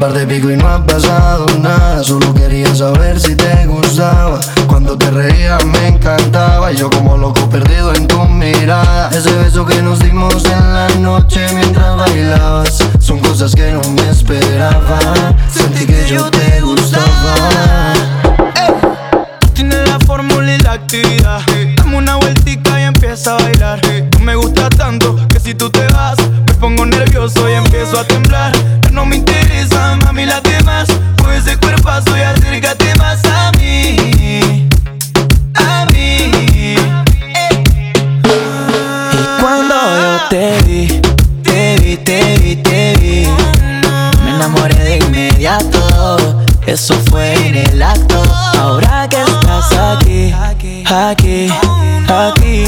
par 0.00 0.14
de 0.14 0.26
pico 0.26 0.50
y 0.50 0.56
no 0.56 0.66
ha 0.66 0.82
pasado 0.82 1.46
nada. 1.58 2.02
Solo 2.02 2.32
quería 2.32 2.74
saber 2.74 3.20
si 3.20 3.36
te 3.36 3.66
gustaba. 3.66 4.40
Cuando 4.66 4.96
te 4.96 5.10
reías 5.10 5.62
me 5.66 5.88
encantaba. 5.88 6.72
Y 6.72 6.76
yo 6.76 6.88
como 6.88 7.18
loco 7.18 7.48
perdido 7.50 7.94
en 7.94 8.08
tu 8.08 8.24
mirada. 8.24 9.10
Ese 9.10 9.30
beso 9.34 9.66
que 9.66 9.82
nos 9.82 10.00
dimos 10.00 10.42
en 10.46 10.74
la 10.74 10.88
noche 11.00 11.46
mientras 11.54 11.96
bailabas. 11.96 12.78
Son 12.98 13.18
cosas 13.18 13.54
que 13.54 13.72
no 13.72 13.82
me 13.90 14.08
esperaba. 14.08 14.98
Sentí 15.52 15.84
que 15.84 16.06
yo 16.08 16.30
te 16.30 16.62
gustaba. 16.62 17.92
Tienes 19.52 19.86
la 19.86 19.98
fórmula 20.00 20.54
y 20.54 20.58
la 20.60 20.72
actividad. 20.72 21.40
Dame 21.90 22.02
una 22.02 22.16
vueltica 22.18 22.80
y 22.80 22.84
empieza 22.84 23.34
a 23.34 23.42
bailar. 23.42 23.80
Tú 24.10 24.20
me 24.20 24.36
gusta 24.36 24.68
tanto 24.68 25.16
que 25.28 25.40
si 25.40 25.54
tú 25.54 25.68
te 25.70 25.84
vas, 25.88 26.16
me 26.46 26.54
pongo 26.54 26.86
nervioso 26.86 27.50
y 27.50 27.54
empiezo 27.54 27.98
a 27.98 28.04
temblar. 28.04 28.52
Ya 28.84 28.90
no 28.90 29.04
me 29.04 29.16
interesa, 29.16 29.98
mami, 30.04 30.24
las 30.24 30.40
demás. 30.44 30.86
Con 31.20 31.32
ese 31.32 31.56
cuerpazo 31.56 32.16
y 32.16 32.20
acércate 32.20 32.94
más 32.94 33.24
a 33.24 33.50
mí. 33.58 34.68
A 35.56 35.84
mí. 35.86 36.30
Y 39.12 39.40
cuando 39.40 39.74
yo 39.74 40.28
te 40.30 40.62
vi, 40.62 41.00
te 41.42 41.76
vi, 41.82 41.96
te 41.96 42.38
vi, 42.38 42.54
te 42.54 42.96
vi, 43.00 43.28
me 44.22 44.30
enamoré 44.30 44.76
de 44.76 44.98
inmediato. 44.98 46.44
Eso 46.66 46.94
fue 47.10 47.34
en 47.48 47.56
el 47.56 47.82
acto. 47.82 48.22
Ahora 48.60 49.08
que 49.08 49.20
estás 49.22 49.72
aquí, 49.72 50.32
aquí, 50.88 51.50
aquí, 52.10 52.64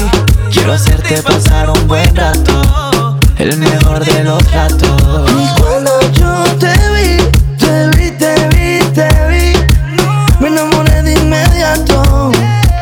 quiero 0.51 0.73
hacerte 0.73 1.21
pasar 1.21 1.69
un 1.69 1.87
buen 1.87 2.15
rato. 2.15 3.17
El 3.37 3.57
mejor 3.57 4.03
de 4.05 4.23
los 4.23 4.51
ratos. 4.51 5.31
Y 5.31 5.61
cuando 5.61 5.91
yo 6.11 6.43
te 6.59 6.73
vi, 6.93 7.17
te 7.57 7.87
vi, 7.97 8.11
te 8.11 8.47
vi, 8.49 8.79
te 8.93 9.07
vi, 9.27 9.53
me 10.39 10.47
enamoré 10.47 11.01
de 11.01 11.13
inmediato. 11.13 12.31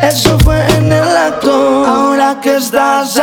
Eso 0.01 0.37
fue 0.39 0.59
en 0.77 0.91
el 0.91 1.17
acto. 1.17 1.85
Ahora 1.85 2.39
que 2.41 2.57
estás 2.57 3.17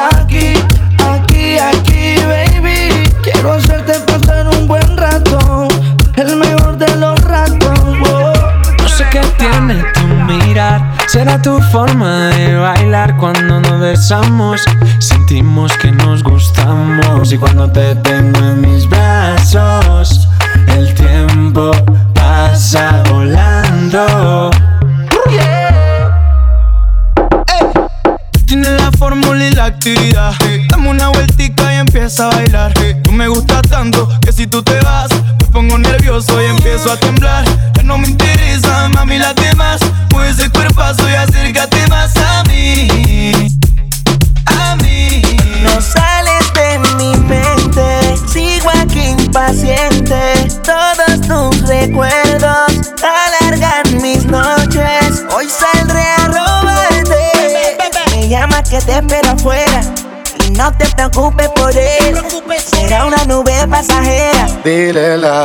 Será 11.08 11.40
tu 11.40 11.58
forma 11.72 12.28
de 12.28 12.54
bailar 12.54 13.16
cuando 13.16 13.60
nos 13.60 13.80
besamos. 13.80 14.62
Sentimos 14.98 15.72
que 15.78 15.90
nos 15.90 16.22
gustamos. 16.22 17.32
Y 17.32 17.38
cuando 17.38 17.70
te 17.72 17.94
tengo 17.96 18.38
en 18.40 18.60
mis 18.60 18.86
brazos, 18.86 20.07
ദിലലാ 64.68 65.37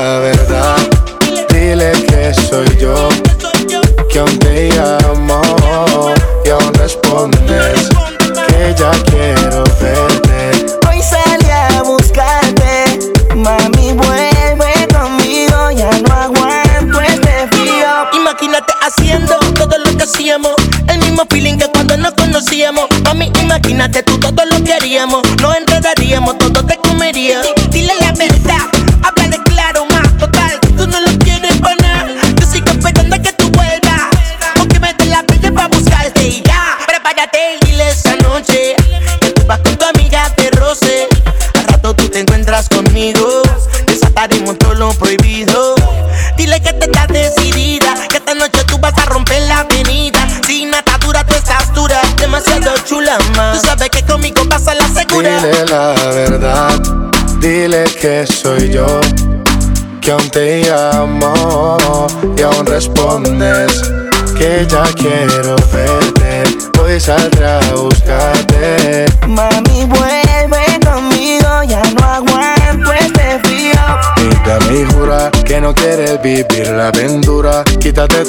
que 65.03 65.42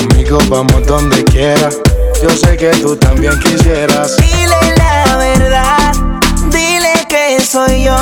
Conmigo 0.00 0.38
vamos 0.48 0.86
donde 0.86 1.22
quieras. 1.24 1.76
Yo 2.22 2.30
sé 2.30 2.56
que 2.56 2.70
tú 2.70 2.96
también 2.96 3.38
quisieras. 3.40 4.16
Dile 4.16 4.74
la 4.76 5.16
verdad, 5.18 5.92
dile 6.50 7.06
que 7.06 7.38
soy 7.44 7.84
yo. 7.84 7.96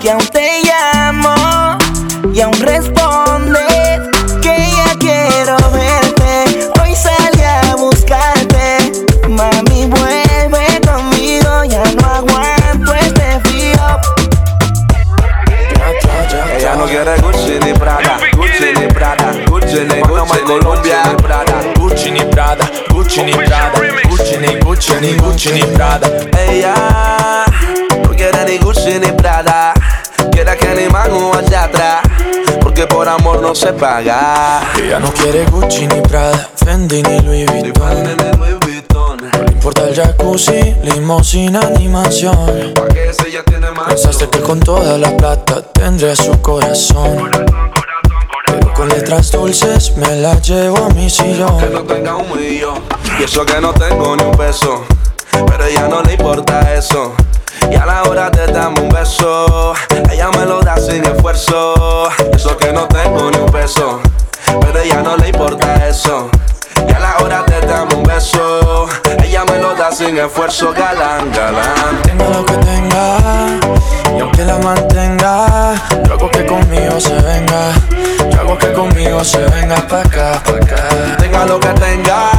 Que 0.00 0.10
aún 0.10 0.26
te 0.26 0.60
llamo 0.64 1.78
y 2.34 2.40
aún 2.42 2.60
respondes 2.60 4.00
que 4.42 4.54
ya 4.76 4.94
quiero 4.98 5.56
verte. 5.70 6.70
Hoy 6.82 6.94
salí 6.94 7.42
a 7.42 7.74
buscarte, 7.74 8.92
mami, 9.30 9.86
vuelve 9.86 10.80
conmigo. 10.86 11.64
Ya 11.64 11.84
no 11.94 12.06
aguanto 12.06 12.94
este 12.94 13.40
frío. 13.44 14.00
Ella 16.58 16.76
no 16.76 16.84
quiere 16.84 17.14
escuchar. 17.14 17.41
Colombia. 20.44 21.02
Gucci 21.76 22.10
ni 22.10 22.24
Prada, 22.24 22.64
Gucci 22.90 23.22
ni 23.22 23.32
Prada, 23.32 23.70
Gucci 24.08 24.36
ni 24.38 24.58
Gucci 24.60 24.94
ni 25.00 25.14
Gucci 25.14 25.52
ni 25.52 25.62
Prada. 25.74 26.08
Ella 26.48 26.74
no 28.02 28.08
quiere 28.10 28.44
ni 28.44 28.58
Gucci 28.58 28.98
ni 28.98 29.12
Prada, 29.12 29.72
quiere 30.30 30.56
que 30.56 30.74
ni 30.74 30.88
Manu 30.88 31.32
allá 31.32 31.64
atrás. 31.64 32.02
Porque 32.60 32.86
por 32.86 33.08
amor 33.08 33.40
no 33.40 33.54
se 33.54 33.72
paga. 33.72 34.60
Ella 34.76 34.98
no 34.98 35.12
quiere 35.12 35.44
Gucci 35.46 35.86
ni 35.86 36.00
Prada, 36.00 36.48
Fendi 36.56 37.02
ni 37.02 37.20
Louis 37.20 37.46
Vuitton. 37.46 38.02
No 39.18 39.52
importa 39.52 39.88
el 39.88 39.94
jacuzzi, 39.94 40.74
limosina, 40.82 41.60
animación. 41.60 42.74
Pensaste 43.88 44.28
que 44.28 44.40
con 44.40 44.60
toda 44.60 44.98
la 44.98 45.16
plata 45.16 45.62
tendría 45.62 46.16
su 46.16 46.40
corazón. 46.40 47.30
Con 48.82 48.88
letras 48.88 49.30
dulces 49.30 49.96
me 49.96 50.16
la 50.16 50.34
llevo 50.40 50.86
a 50.86 50.88
mi 50.88 51.08
sillón. 51.08 51.56
Que 51.56 51.66
no 51.66 51.84
tenga 51.84 52.16
un 52.16 52.36
millón. 52.36 52.82
Y 53.16 53.22
eso 53.22 53.46
que 53.46 53.60
no 53.60 53.72
tengo 53.72 54.16
ni 54.16 54.24
un 54.24 54.32
peso. 54.32 54.84
Pero 55.30 55.64
ella 55.66 55.86
no 55.86 56.02
le 56.02 56.14
importa 56.14 56.74
eso. 56.74 57.14
Y 57.70 57.76
a 57.76 57.86
la 57.86 58.02
hora 58.02 58.28
de 58.30 58.44
darme 58.48 58.80
un 58.80 58.88
beso, 58.88 59.72
ella 60.10 60.30
me 60.30 60.44
lo 60.46 60.62
da 60.62 60.76
sin 60.78 61.04
esfuerzo. 61.04 62.08
Y 62.32 62.34
eso 62.34 62.56
que 62.56 62.72
no 62.72 62.88
tengo 62.88 63.30
ni 63.30 63.36
un 63.36 63.52
peso. 63.52 64.00
Pero 64.60 64.80
ella 64.80 65.00
no 65.00 65.16
le 65.16 65.28
importa 65.28 65.86
eso. 65.86 66.28
Y 66.88 66.92
a 66.92 66.98
la 66.98 67.18
hora 67.18 67.44
de 67.44 67.64
darme 67.64 67.94
un 67.94 68.02
beso, 68.02 68.88
ella 69.22 69.44
me 69.44 69.58
lo 69.60 69.76
da 69.76 69.92
sin 69.92 70.18
esfuerzo, 70.18 70.72
galán, 70.72 71.30
galán. 71.30 72.02
Tenga 72.02 72.28
lo 72.30 72.44
que 72.44 72.54
tenga, 72.54 73.60
y 74.16 74.20
aunque 74.20 74.44
la 74.44 74.58
mantenga, 74.58 75.74
hago 76.10 76.28
que 76.30 76.44
conmigo 76.44 76.98
se 76.98 77.14
venga. 77.14 77.72
Yo 78.32 78.40
hago 78.40 78.58
que 78.58 78.72
conmigo 78.72 79.24
se 79.24 79.38
venga 79.46 79.76
pa' 79.86 80.00
acá, 80.00 80.42
pa' 80.44 80.56
acá. 80.56 81.16
Tenga 81.18 81.44
lo 81.46 81.60
que 81.60 81.68
tenga, 81.68 82.30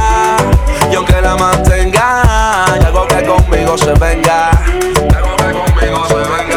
y 0.90 0.94
aunque 0.94 1.20
la 1.20 1.36
mantenga, 1.36 2.66
yo 2.80 2.86
hago 2.88 3.06
que 3.06 3.22
conmigo 3.24 3.78
se 3.78 3.92
venga. 3.94 4.50
Yo 4.94 5.18
hago 5.18 5.36
que 5.36 5.52
conmigo 5.52 6.06
se 6.08 6.14
venga. 6.14 6.53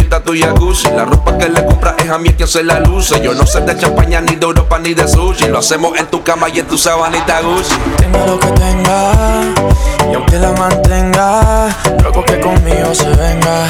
invita 0.00 0.16
a 0.16 0.20
tu 0.22 0.34
jacuzzi. 0.34 0.88
La 0.90 1.04
ropa 1.04 1.36
que 1.36 1.48
le 1.48 1.64
compras 1.64 1.94
es 1.98 2.10
a 2.10 2.18
mí 2.18 2.30
quien 2.30 2.48
se 2.48 2.62
la 2.62 2.80
luce. 2.80 3.20
Yo 3.20 3.34
no 3.34 3.46
sé 3.46 3.60
de 3.60 3.76
champaña, 3.76 4.20
ni 4.20 4.36
de 4.36 4.46
Europa, 4.46 4.78
ni 4.78 4.94
de 4.94 5.06
sushi. 5.06 5.48
Lo 5.48 5.58
hacemos 5.58 5.98
en 5.98 6.06
tu 6.06 6.22
cama 6.22 6.48
y 6.48 6.60
en 6.60 6.66
tu 6.66 6.78
sabanita 6.78 7.40
Gucci. 7.40 7.74
Tenga 7.96 8.26
lo 8.26 8.38
que 8.38 8.46
tenga, 8.48 9.12
y 10.10 10.14
aunque 10.14 10.38
la 10.38 10.52
mantenga, 10.52 11.68
hago 12.04 12.24
que 12.24 12.40
conmigo 12.40 12.94
se 12.94 13.08
venga. 13.10 13.68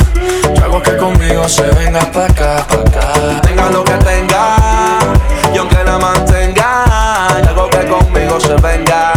Yo 0.55 0.65
hago 0.65 0.83
que 0.83 0.97
conmigo 0.97 1.49
se 1.49 1.63
venga 1.63 2.01
pa' 2.13 2.27
acá, 2.27 2.67
pa' 2.69 2.81
acá. 2.81 3.41
Tenga 3.43 3.71
lo 3.71 3.85
que 3.85 3.95
tenga, 3.95 4.57
y 5.53 5.59
aunque 5.59 5.85
la 5.85 5.99
mantenga, 5.99 6.85
yo 7.43 7.51
hago 7.51 7.71
que 7.71 7.87
conmigo 7.87 8.41
se 8.41 8.55
venga. 8.55 9.13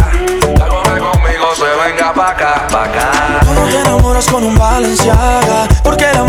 Yo 0.58 0.64
hago 0.64 0.82
que 0.82 0.98
conmigo 0.98 1.46
se 1.56 1.88
venga 1.88 2.12
pa' 2.12 2.30
acá, 2.30 2.66
pa' 2.70 2.84
acá. 2.84 3.40
Tú 3.44 3.54
no 3.54 3.64
te 3.66 3.80
enamoras 3.80 4.26
con 4.26 4.44
un 4.44 4.56
Valenciaga 4.56 5.68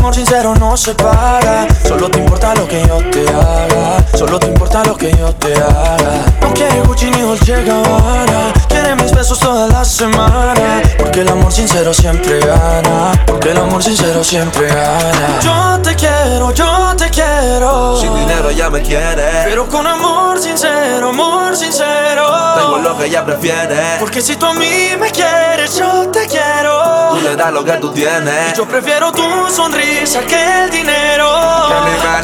amor 0.05 0.13
sincero 0.13 0.53
no 0.59 0.77
se 0.77 0.93
paga 0.93 1.65
Solo 1.87 2.09
te 2.09 2.19
importa 2.19 2.53
lo 2.53 2.67
que 2.67 2.81
yo 2.87 2.97
te 3.11 3.27
haga. 3.27 4.05
Solo 4.17 4.39
te 4.39 4.47
importa 4.47 4.83
lo 4.83 4.95
que 4.95 5.11
yo 5.11 5.33
te 5.35 5.53
haga. 5.53 6.25
No 6.41 6.53
quiere 6.53 6.81
Gucci 6.81 7.09
ni 7.11 7.21
Dolce 7.21 7.63
Gabbana. 7.63 8.53
Quiere 8.67 8.95
mis 8.95 9.11
besos 9.11 9.39
toda 9.39 9.67
la 9.67 9.85
semana. 9.85 10.81
Porque 10.97 11.21
el 11.21 11.29
amor 11.29 11.51
sincero 11.51 11.93
siempre 11.93 12.39
gana. 12.39 13.11
Porque 13.25 13.51
el 13.51 13.57
amor 13.57 13.83
sincero 13.83 14.23
siempre 14.23 14.67
gana. 14.67 15.39
Yo 15.41 15.79
te 15.81 15.95
quiero, 15.95 16.51
yo 16.53 16.95
te 16.97 17.09
quiero. 17.09 17.99
Sin 17.99 18.13
dinero 18.15 18.49
ella 18.49 18.69
me 18.69 18.81
quiere. 18.81 19.45
Pero 19.45 19.67
con 19.67 19.85
amor 19.85 20.39
sincero, 20.39 21.09
amor 21.09 21.55
sincero. 21.55 22.25
Tengo 22.57 22.77
lo 22.79 22.97
que 22.97 23.05
ella 23.05 23.23
prefiere. 23.25 23.97
Porque 23.99 24.21
si 24.21 24.35
tú 24.35 24.45
a 24.45 24.53
mí 24.53 24.89
me 24.99 25.11
quieres, 25.11 25.77
yo 25.77 26.09
te 26.09 26.27
quiero. 26.27 27.09
Tú 27.11 27.21
le 27.21 27.35
das 27.35 27.53
lo 27.53 27.63
que 27.63 27.73
tú 27.73 27.91
tienes. 27.91 28.57
Yo 28.57 28.65
prefiero 28.65 29.11
tu 29.11 29.23
sonrisa 29.49 29.94
que 30.03 30.63
el 30.63 30.69
dinero. 30.71 31.29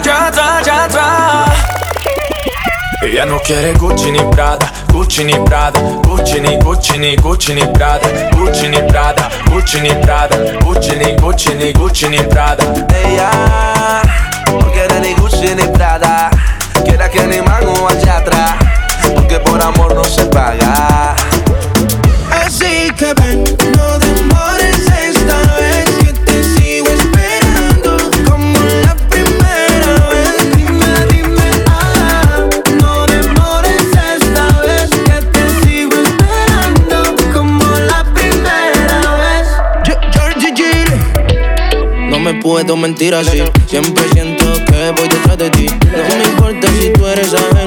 Ya 0.04 0.26
atrás, 0.28 0.66
ya 0.66 0.84
atrás. 0.84 1.50
Ella 3.02 3.26
no 3.26 3.40
quiere 3.40 3.74
Gucci 3.74 4.12
ni 4.12 4.20
Prada, 4.20 4.72
Gucci 4.92 5.24
ni 5.24 5.34
Prada, 5.34 5.80
Gucci 5.80 6.40
ni 6.42 6.58
Gucci 6.58 6.98
ni 7.00 7.16
Gucci 7.16 7.54
ni 7.54 7.66
Prada, 7.68 8.08
Gucci 8.36 8.68
ni 8.68 8.78
Prada, 8.84 9.30
Gucci 9.50 9.80
ni 9.82 9.90
Prada, 9.96 10.38
Gucci 10.64 10.96
ni 10.98 11.16
Gucci 11.16 11.54
ni 11.56 11.72
Gucci 11.74 12.10
ni 12.10 12.22
Prada. 12.24 12.64
Ella 13.04 14.02
no 14.52 14.72
quiere 14.72 15.00
ni 15.00 15.14
Gucci 15.16 15.56
ni 15.56 15.68
Prada. 15.70 16.30
Quiere 16.84 17.10
que 17.10 17.26
ni 17.26 17.42
mano 17.42 17.88
hacia 17.88 18.18
atrás. 18.18 18.54
Porque 19.16 19.40
por 19.40 19.62
amor 19.62 19.96
no 19.96 20.04
se 20.04 20.26
paga. 20.26 21.16
Así 22.46 22.92
que 22.98 23.14
ven, 23.14 23.44
no 23.76 23.98
demores 24.00 24.71
puedo 42.42 42.76
mentir 42.76 43.14
así. 43.16 43.44
Siempre 43.68 44.04
siento 44.14 44.46
que 44.66 44.92
voy 44.98 45.08
detrás 45.08 45.38
de 45.38 45.50
ti. 45.52 45.66
No 45.68 46.18
me 46.18 46.24
importa 46.26 46.68
si 46.80 46.92
tú 46.94 47.08
eres 47.08 47.34
ajena. 47.34 47.61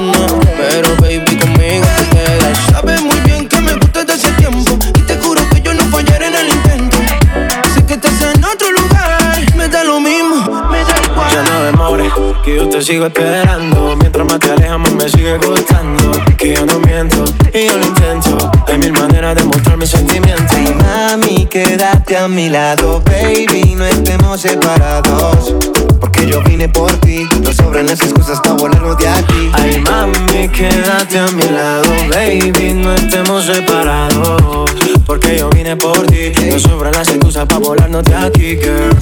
Que 12.45 12.55
yo 12.55 12.69
te 12.69 12.81
sigo 12.81 13.07
esperando. 13.07 13.95
Mientras 13.97 14.25
más 14.27 14.39
te 14.39 14.51
alejas, 14.51 14.77
más 14.77 14.93
me 14.93 15.09
sigue 15.09 15.37
gustando. 15.39 16.11
Que 16.37 16.55
yo 16.55 16.65
no 16.65 16.79
miento 16.79 17.25
y 17.51 17.65
yo 17.65 17.77
lo 17.77 17.85
intento. 17.87 18.51
Hay 18.67 18.77
mil 18.77 18.93
maneras 18.93 19.35
de 19.35 19.43
mostrar 19.43 19.77
mis 19.77 19.89
sentimientos. 19.89 20.55
Ay, 20.55 20.75
mami, 20.75 21.47
quédate 21.47 22.15
a 22.15 22.27
mi 22.27 22.49
lado, 22.49 23.01
baby, 23.01 23.73
no 23.75 23.85
estemos 23.85 24.41
separados. 24.41 25.55
Porque 25.99 26.27
yo 26.27 26.41
vine 26.43 26.69
por 26.69 26.91
ti, 26.97 27.27
no 27.41 27.51
sobran 27.51 27.87
las 27.87 27.99
excusas 28.01 28.39
para 28.41 28.53
volarnos 28.53 28.97
de 28.99 29.07
aquí. 29.07 29.51
Ay, 29.53 29.79
mami, 29.79 30.47
quédate 30.49 31.17
a 31.17 31.27
mi 31.29 31.43
lado, 31.43 31.89
baby, 32.09 32.73
no 32.75 32.93
estemos 32.93 33.45
separados. 33.45 34.71
Porque 35.05 35.37
yo 35.37 35.49
vine 35.49 35.75
por 35.75 36.05
ti, 36.07 36.31
no 36.49 36.59
sobran 36.59 36.93
las 36.93 37.07
excusas 37.07 37.45
para 37.47 37.59
volarnos 37.59 38.03
de 38.03 38.15
aquí, 38.15 38.57
girl. 38.57 38.95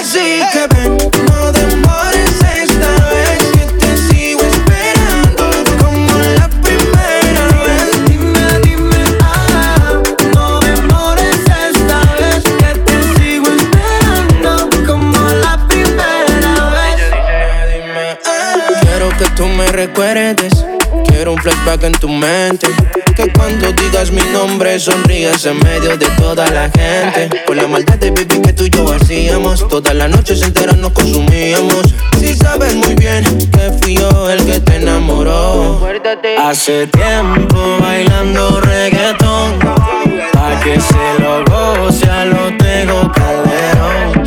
Así 0.00 0.40
que 0.52 0.66
ven, 0.74 0.96
no 1.26 1.52
demores 1.52 2.40
esta 2.56 2.90
vez 3.10 3.42
que 3.52 3.64
te 3.78 3.96
sigo 3.96 4.40
esperando 4.42 5.44
como 5.82 6.12
la 6.38 6.48
primera 6.62 7.46
vez. 7.66 7.90
Dime, 8.06 8.46
dime, 8.62 9.02
ah, 9.22 10.00
no 10.34 10.60
demores 10.60 11.40
esta 11.40 12.00
vez 12.14 12.44
que 12.44 12.70
te 12.86 12.96
sigo 13.16 13.48
esperando 13.48 14.70
como 14.86 15.18
la 15.18 15.66
primera 15.66 16.54
vez. 16.76 17.00
Quiero 18.82 19.08
que 19.18 19.26
tú 19.36 19.46
me 19.46 19.66
recuerdes. 19.66 20.67
Un 21.28 21.36
flashback 21.36 21.82
en 21.82 21.92
tu 21.92 22.08
mente. 22.08 22.68
Que 23.14 23.30
cuando 23.34 23.70
digas 23.72 24.10
mi 24.10 24.22
nombre 24.32 24.80
sonrías 24.80 25.44
en 25.44 25.58
medio 25.58 25.94
de 25.98 26.06
toda 26.16 26.48
la 26.50 26.70
gente. 26.70 27.28
Por 27.46 27.54
la 27.54 27.66
maldad 27.66 27.96
de 27.96 28.10
baby 28.10 28.40
que 28.40 28.52
tú 28.54 28.64
y 28.64 28.70
yo 28.70 28.90
hacíamos. 28.90 29.68
Todas 29.68 29.94
las 29.94 30.08
noches 30.08 30.40
enteras 30.40 30.78
nos 30.78 30.92
consumíamos. 30.92 31.94
Si 32.18 32.34
sabes 32.34 32.74
muy 32.76 32.94
bien 32.94 33.24
que 33.50 33.70
fui 33.78 33.96
yo 33.96 34.30
el 34.30 34.42
que 34.46 34.58
te 34.60 34.76
enamoró. 34.76 35.86
Hace 36.38 36.86
tiempo 36.86 37.76
bailando 37.78 38.62
reggaetón. 38.62 39.58
Pa' 40.32 40.60
que 40.64 40.80
se 40.80 41.22
lo 41.22 41.44
goce 41.44 42.08
a 42.08 42.24
lo 42.24 42.56
tengo 42.56 43.12
calderón. 43.12 44.24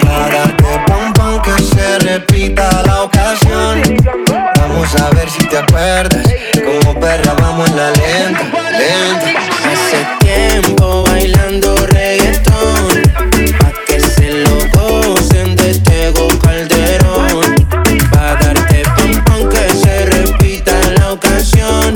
Para 0.00 0.54
que 0.56 0.78
pum 0.86 1.12
pum 1.14 1.40
que 1.42 1.62
se 1.62 1.98
repita 2.00 2.82
la 2.84 3.04
ocasión. 3.04 4.33
Vamos 4.74 4.96
a 4.96 5.10
ver 5.10 5.30
si 5.30 5.38
te 5.46 5.56
acuerdas. 5.56 6.26
Como 6.64 6.98
perra 6.98 7.32
vamos 7.34 7.68
en 7.70 7.76
la 7.76 7.90
lenta, 7.92 8.42
lenta. 8.72 9.40
Hace 9.70 10.04
tiempo 10.18 11.04
bailando 11.04 11.76
reggaetón. 11.86 13.02
Pa' 13.56 13.72
que 13.86 14.00
se 14.00 14.32
lo 14.42 14.58
gocen 14.72 15.54
de 15.54 15.80
Calderón. 16.42 17.54
Pa' 18.10 18.34
darte 18.34 18.82
pum 18.96 19.22
pum 19.22 19.48
que 19.48 19.74
se 19.76 20.06
repita 20.06 20.74
la 20.98 21.12
ocasión. 21.12 21.94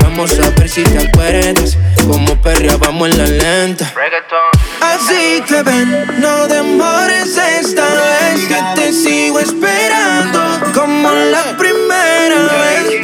Vamos 0.00 0.32
a 0.40 0.48
ver 0.58 0.68
si 0.68 0.84
te 0.84 1.06
acuerdas. 1.06 1.76
Como 2.06 2.40
perra 2.40 2.78
vamos 2.78 3.10
en 3.10 3.18
la 3.18 3.26
lenta. 3.26 3.92
Así 4.80 5.42
que 5.46 5.62
ven, 5.62 6.20
no 6.20 6.48
demores 6.48 7.36
esta 7.36 7.84
vez 7.84 8.46
que 8.46 8.80
te 8.80 8.92
sigo 8.94 9.40
esperando 9.40 10.38
como 10.72 11.10
la 11.10 11.56
primera 11.58 11.77
primera 12.28 12.82
vez. 12.82 12.97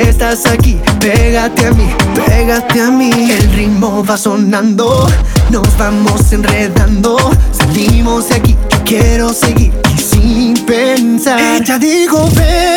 estás 0.00 0.46
aquí, 0.46 0.78
pégate 1.00 1.66
a 1.66 1.70
mí, 1.72 1.86
pégate 2.26 2.80
a 2.80 2.90
mí. 2.90 3.10
El 3.10 3.52
ritmo 3.52 4.04
va 4.04 4.16
sonando, 4.16 5.06
nos 5.50 5.76
vamos 5.76 6.32
enredando. 6.32 7.16
Salimos 7.52 8.28
de 8.28 8.36
aquí, 8.36 8.56
yo 8.70 8.84
quiero 8.84 9.32
seguir 9.32 9.72
sin 9.96 10.54
pensar. 10.64 11.38
Ella 11.38 11.78
digo, 11.78 12.28
ven. 12.34 12.71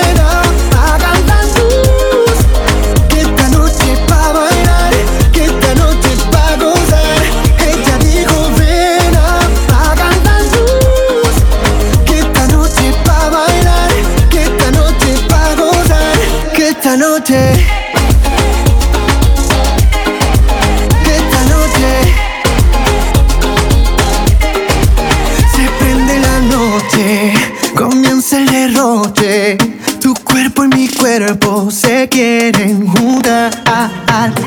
Tu 30.00 30.14
cuerpo 30.24 30.64
y 30.64 30.68
mi 30.68 30.88
cuerpo 30.88 31.72
se 31.72 32.08
quieren 32.08 32.86
juntar. 32.86 33.52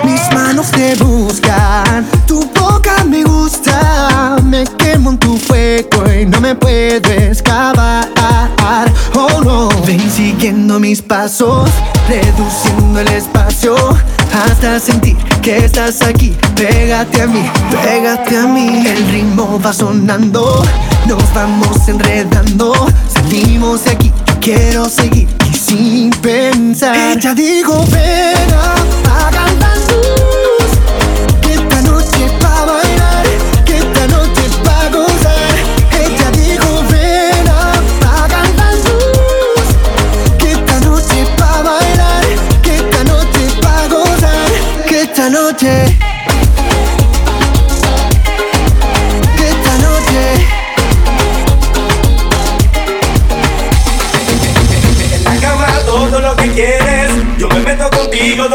Mis 0.05 0.33
manos 0.33 0.71
te 0.71 0.95
buscan, 0.95 2.07
tu 2.25 2.49
boca 2.55 3.03
me 3.05 3.25
gusta. 3.25 4.37
Me 4.45 4.63
quemo 4.63 5.11
en 5.11 5.19
tu 5.19 5.37
fuego 5.39 6.05
y 6.09 6.25
no 6.25 6.41
me 6.41 6.55
puedo 6.55 7.11
escapar. 7.11 8.93
Oh 9.17 9.41
no, 9.43 9.71
ven 9.85 10.09
siguiendo 10.09 10.79
mis 10.79 11.03
pasos, 11.03 11.69
reduciendo 12.09 13.01
el 13.01 13.09
espacio 13.09 13.75
hasta 14.33 14.79
sentir 14.79 15.17
que 15.43 15.65
estás 15.65 16.01
aquí. 16.01 16.37
Pégate 16.55 17.23
a 17.23 17.27
mí, 17.27 17.43
pégate 17.83 18.37
a 18.37 18.47
mí. 18.47 18.87
El 18.87 19.05
ritmo 19.09 19.61
va 19.61 19.73
sonando, 19.73 20.65
nos 21.09 21.35
vamos 21.35 21.89
enredando. 21.89 22.87
sentimos 23.13 23.85
aquí 23.89 24.13
Quiero 24.41 24.89
seguir 24.89 25.29
sin 25.53 26.11
pensar. 26.11 27.19
Ya 27.19 27.35
digo, 27.35 27.85
ven 27.91 29.08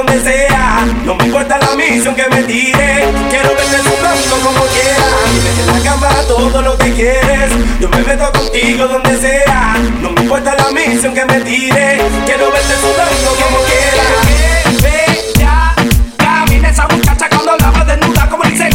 donde 0.06 0.22
sea. 0.22 0.86
No 1.06 1.16
me 1.16 1.26
importa 1.26 1.58
la 1.58 1.76
misión 1.76 2.16
que 2.16 2.28
me 2.30 2.44
tire. 2.44 3.06
Quiero 3.30 3.50
verte 3.50 3.78
sudando 3.78 4.36
como 4.44 4.66
quieras. 4.66 5.60
En 5.60 5.68
la 5.68 5.90
cama 5.90 6.10
todo 6.28 6.62
lo 6.62 6.78
que 6.78 6.94
quieres. 6.94 7.52
Yo 7.80 7.90
me 7.90 7.98
meto 8.04 8.32
contigo 8.32 8.88
donde 8.88 9.18
sea. 9.20 9.76
No 10.02 10.12
me 10.12 10.22
importa 10.22 10.56
la 10.56 10.72
misión 10.72 11.14
que 11.14 11.26
me 11.26 11.40
tire. 11.42 12.02
Quiero 12.26 12.52
verte 12.52 12.76
sudando 12.76 13.30
como 13.42 13.58
quieras. 13.70 14.82
Bella, 14.82 15.74
camina 16.18 16.70
esa 16.70 16.88
muchacha 16.88 17.30
cuando 17.30 17.58
la 17.58 17.72
va 17.72 17.86
desnuda 17.86 18.30
como 18.30 18.44
dice 18.44 18.70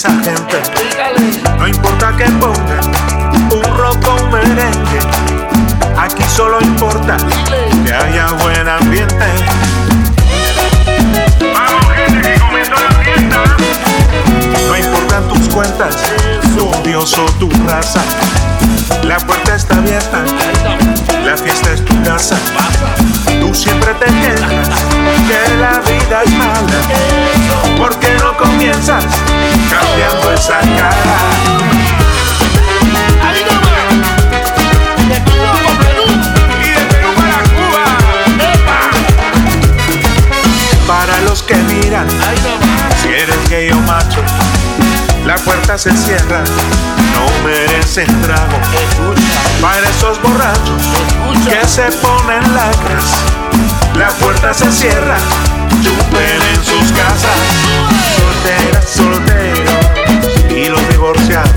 esa. 0.00 1.56
No 1.58 1.68
importa 1.68 2.16
que 2.16 2.24
pongan 2.24 2.84
un 3.50 3.76
rock 3.76 4.06
o 4.08 4.22
un 4.22 4.30
merengue. 4.30 5.00
Aquí 5.96 6.22
solo 6.24 6.60
importa 6.60 7.16
que 7.84 7.92
haya 7.92 8.32
buen 8.42 8.68
ambiente. 8.68 9.26
Vamos, 11.52 11.86
gente, 11.96 12.32
que 12.32 12.70
la 12.70 12.90
fiesta. 13.02 13.56
No 14.68 14.76
importan 14.76 15.28
tus 15.28 15.48
cuentas, 15.48 15.96
tu 16.56 16.70
dios 16.82 17.18
o 17.18 17.26
tu 17.38 17.50
raza. 17.66 18.00
puerta 45.70 45.88
se 45.88 45.96
cierra, 45.96 46.42
no 47.12 47.44
merecen 47.44 48.22
trago. 48.22 48.58
Para 49.60 49.88
esos 49.88 50.20
borrachos 50.20 50.82
que 51.48 51.68
se 51.68 51.84
ponen 51.98 52.42
lacras, 52.56 53.14
la 53.94 54.08
puerta 54.14 54.52
se 54.52 54.72
cierra, 54.72 55.16
chupen 55.80 56.42
en 56.54 56.64
sus 56.64 56.90
casas. 56.90 57.38
Solteras, 58.16 58.88
solteros 58.88 59.70
y 60.50 60.68
los 60.68 60.88
divorciados, 60.88 61.52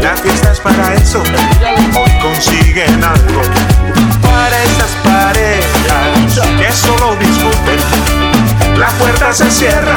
la 0.00 0.16
fiesta 0.16 0.52
es 0.52 0.60
para 0.60 0.94
eso, 0.94 1.22
hoy 1.22 2.18
consiguen 2.22 3.04
algo. 3.04 3.42
Para 4.22 4.62
esas 4.62 4.90
parejas 5.04 6.40
que 6.58 6.72
solo 6.72 7.16
discuten, 7.16 8.78
la 8.78 8.88
puerta 8.92 9.30
se 9.34 9.50
cierra. 9.50 9.96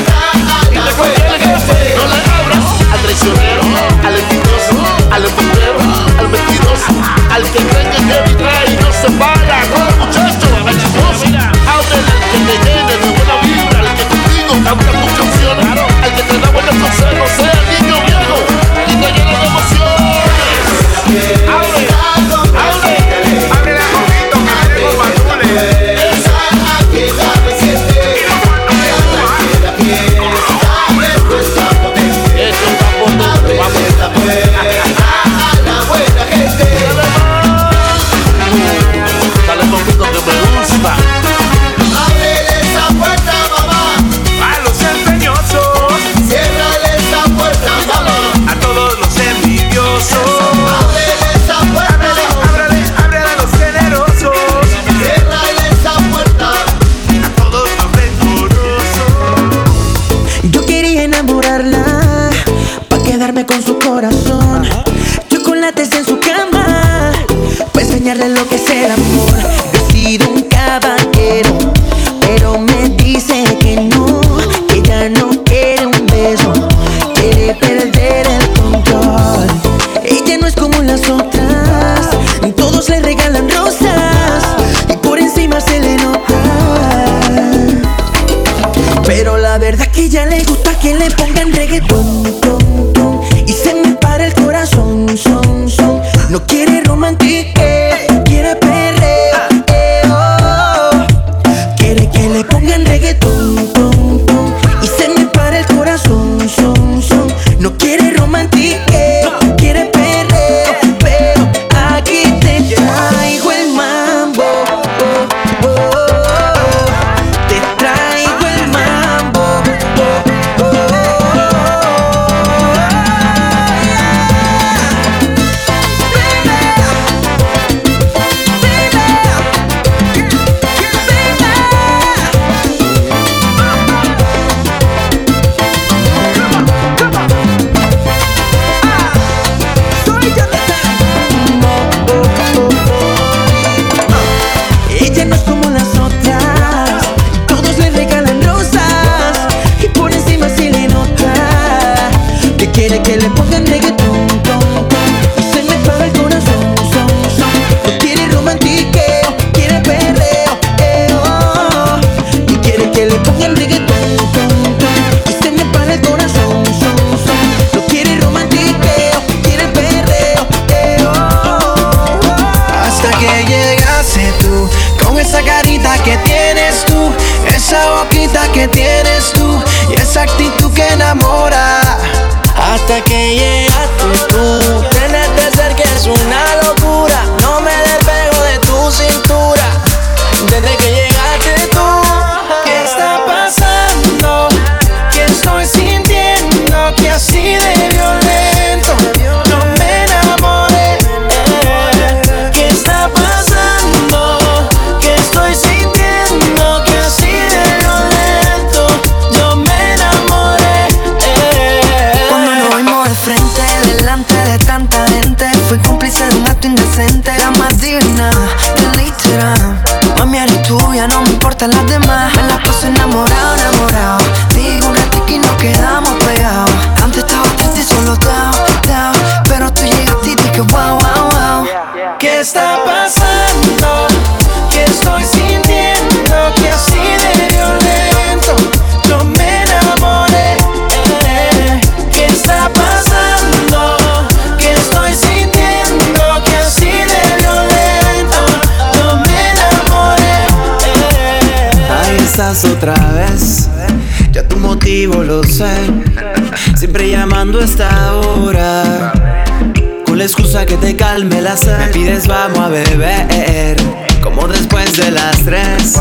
excusa 260.51 260.65
que 260.65 260.75
te 260.75 260.97
calme 260.97 261.41
la 261.41 261.55
sed. 261.55 261.77
Me 261.77 261.87
pides 261.87 262.27
vamos 262.27 262.59
a 262.59 262.67
beber. 262.67 263.77
Como 264.21 264.47
después 264.47 264.97
de 264.97 265.11
las 265.11 265.37
tres. 265.45 265.97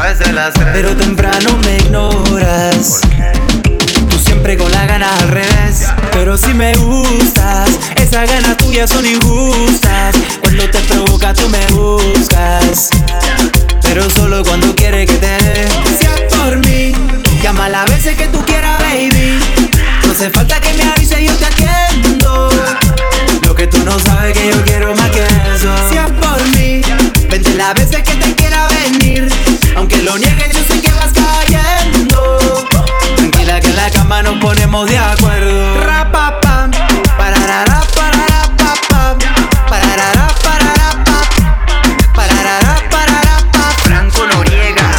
Pero 0.73 0.97
temprano 0.97 1.57
me 1.65 1.77
ignoras. 1.77 3.01
Tú 4.09 4.19
siempre 4.19 4.57
con 4.57 4.71
la 4.73 4.87
gana 4.87 5.09
al 5.19 5.29
revés. 5.29 5.87
Pero 6.13 6.37
si 6.37 6.53
me 6.53 6.75
gustas, 6.75 7.71
esas 7.95 8.29
ganas 8.29 8.57
tuyas 8.57 8.91
son 8.91 9.07
injustas. 9.07 10.17
Cuando 10.41 10.69
te 10.69 10.79
provoca, 10.81 11.33
tú 11.33 11.49
me 11.49 11.65
buscas. 11.67 12.91
Pero 13.83 14.11
solo 14.11 14.43
cuando 14.43 14.75
quiere 14.75 15.07
que 15.07 15.15
te 15.15 15.27
dé. 15.27 15.69
Sea 15.99 16.29
por 16.29 16.59
mí, 16.67 16.93
llama 17.43 17.69
las 17.69 17.85
veces 17.89 18.17
que 18.17 18.27
tú 18.27 18.45
quieras, 18.45 18.81
baby. 18.81 19.39
No 20.07 20.13
hace 20.13 20.29
falta 20.31 20.61
que 20.61 20.73
me 20.73 20.83
avise, 20.83 21.10
tú 23.71 23.85
no 23.85 23.99
sabes 23.99 24.37
que 24.37 24.51
yo 24.51 24.63
quiero 24.65 24.95
más 24.95 25.11
que 25.11 25.23
eso. 25.55 25.75
Si 25.89 25.97
es 25.97 26.11
por 26.13 26.43
mí, 26.57 26.83
vente 27.29 27.55
las 27.55 27.75
veces 27.75 28.03
que 28.03 28.15
te 28.15 28.35
quiera 28.35 28.67
venir. 28.69 29.29
Aunque 29.77 29.99
lo 29.99 30.19
niegues, 30.19 30.53
yo 30.53 30.75
sé 30.75 30.81
que 30.81 30.91
vas 30.93 31.13
cayendo. 31.13 32.39
Tranquila 33.17 33.61
que 33.61 33.69
en 33.69 33.77
la 33.77 33.91
cama 33.91 34.23
nos 34.23 34.37
ponemos 34.39 34.89
de 34.89 34.99
acuerdo. 34.99 35.81
Rapapam, 35.85 36.71
pararara, 37.17 37.83
parará, 37.95 38.43
papam, 38.57 39.19
pararara, 39.69 40.29
pap, 41.05 42.15
pararara, 42.15 42.77
pap. 43.53 43.81
Franco 43.83 44.27
Noriega. 44.27 44.91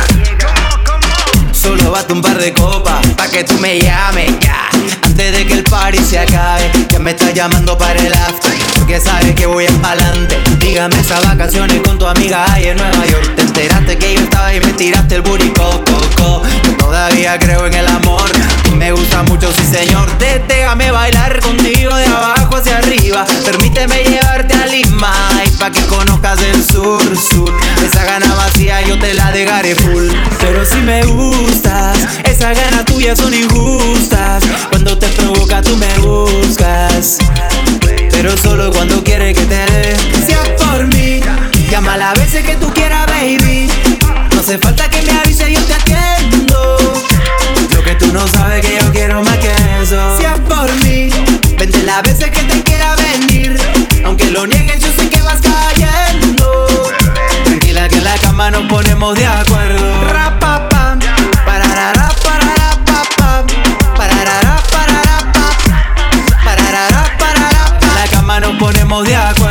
Solo 1.51 1.91
bate 1.91 2.13
un 2.13 2.21
par 2.21 2.37
de 2.37 2.53
copas 2.53 3.05
pa' 3.15 3.27
que 3.27 3.43
tú 3.43 3.53
me 3.59 3.79
llames 3.79 4.39
ya. 4.39 4.69
Antes 5.21 5.37
de 5.37 5.45
que 5.45 5.53
el 5.53 5.63
party 5.65 5.99
se 5.99 6.17
acabe, 6.17 6.71
que 6.89 6.97
me 6.97 7.11
estás 7.11 7.31
llamando 7.35 7.77
para 7.77 7.93
el 7.93 8.11
after. 8.11 8.51
Porque 8.79 8.99
sabes 8.99 9.35
que 9.35 9.45
voy 9.45 9.67
en 9.67 9.77
pa'lante. 9.79 10.35
Dígame 10.57 10.99
esas 10.99 11.23
vacaciones 11.23 11.79
con 11.81 11.99
tu 11.99 12.07
amiga 12.07 12.43
ahí 12.51 12.69
en 12.69 12.77
Nueva 12.77 13.05
York. 13.05 13.35
Te 13.35 13.43
enteraste 13.43 13.99
que 13.99 14.15
yo 14.15 14.21
estaba 14.21 14.51
y 14.51 14.59
me 14.59 14.73
tiraste 14.73 15.13
el 15.17 15.21
booty 15.21 15.49
co, 15.49 15.83
todavía 16.79 17.37
creo 17.37 17.67
en 17.67 17.73
el 17.75 17.87
amor. 17.87 18.50
Me 18.75 18.91
gusta 18.91 19.23
mucho, 19.23 19.51
sí 19.51 19.63
señor. 19.65 20.09
Déjame 20.47 20.91
bailar 20.91 21.39
contigo 21.39 21.95
de 21.95 22.05
abajo 22.05 22.55
hacia 22.55 22.77
arriba. 22.77 23.25
Permíteme 23.45 24.03
llevarte 24.03 24.53
a 24.53 24.65
Lima 24.67 25.13
y 25.45 25.49
pa' 25.57 25.71
que 25.71 25.81
conozcas 25.85 26.39
el 26.41 26.63
sur, 26.63 27.01
sur. 27.17 27.51
Esa 27.83 28.03
gana 28.05 28.33
vacía 28.35 28.81
yo 28.81 28.97
te 28.99 29.13
la 29.13 29.31
dejaré 29.31 29.75
full. 29.75 30.07
Pero 30.39 30.65
si 30.65 30.77
me 30.77 31.03
gustas, 31.05 31.97
esas 32.23 32.57
ganas 32.57 32.85
tuyas 32.85 33.17
son 33.17 33.33
injustas. 33.33 34.43
Cuando 34.69 34.97
te 34.97 35.07
provoca 35.09 35.61
tú 35.61 35.75
me 35.77 35.93
buscas. 35.99 37.17
Pero 38.11 38.37
solo 38.37 38.71
cuando 38.71 39.03
quiere 39.03 39.33
que 39.33 39.45
te 39.45 39.65
dé. 39.71 39.95
Si 40.25 40.33
por 40.63 40.85
mí, 40.87 41.21
llama 41.69 41.97
las 41.97 42.17
veces 42.19 42.43
que 42.45 42.55
tú 42.55 42.71
quieras, 42.73 43.05
baby. 43.07 43.69
No 44.33 44.41
hace 44.41 44.57
falta 44.57 44.89
que 44.89 45.01
me 45.01 45.11
avise, 45.11 45.51
yo 45.51 45.61
te 45.61 45.73
atiendo. 45.73 46.40
Tú 47.99 48.11
no 48.13 48.27
sabes 48.27 48.65
que 48.65 48.79
yo 48.81 48.91
quiero 48.91 49.21
más 49.23 49.37
que 49.37 49.51
eso. 49.81 50.17
Si 50.17 50.25
es 50.25 50.39
por 50.41 50.71
mí, 50.85 51.09
vente 51.57 51.83
las 51.83 52.01
veces 52.01 52.31
que 52.31 52.41
te 52.43 52.63
quiera 52.63 52.95
venir. 52.95 53.57
Aunque 54.05 54.31
lo 54.31 54.47
niegues, 54.47 54.79
yo 54.79 54.87
sé 54.97 55.09
que 55.09 55.21
vas 55.21 55.39
cayendo. 55.41 56.67
Tranquila 57.43 57.87
que 57.89 57.97
en 57.97 58.03
la 58.03 58.17
cama 58.17 58.49
nos 58.49 58.63
ponemos 58.63 59.15
de 59.15 59.27
acuerdo. 59.27 60.01
En 67.83 67.95
la 67.95 68.07
cama 68.09 68.39
nos 68.39 68.55
ponemos 68.57 69.03
de 69.03 69.15
acuerdo. 69.15 69.50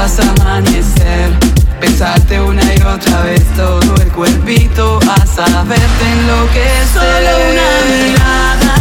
Hacerlo 0.00 0.32
hasta 0.32 0.42
amanecer. 0.42 1.30
Pensarte 1.80 2.40
una 2.40 2.62
y 2.74 2.82
otra 2.82 3.22
vez 3.22 3.44
todo 3.56 3.94
el 4.02 4.10
cuerpito 4.12 4.98
hasta 5.20 5.62
verte 5.64 6.12
enloquecer. 6.12 6.86
Solo 6.92 7.30
una 7.50 7.68
mirada 7.86 8.79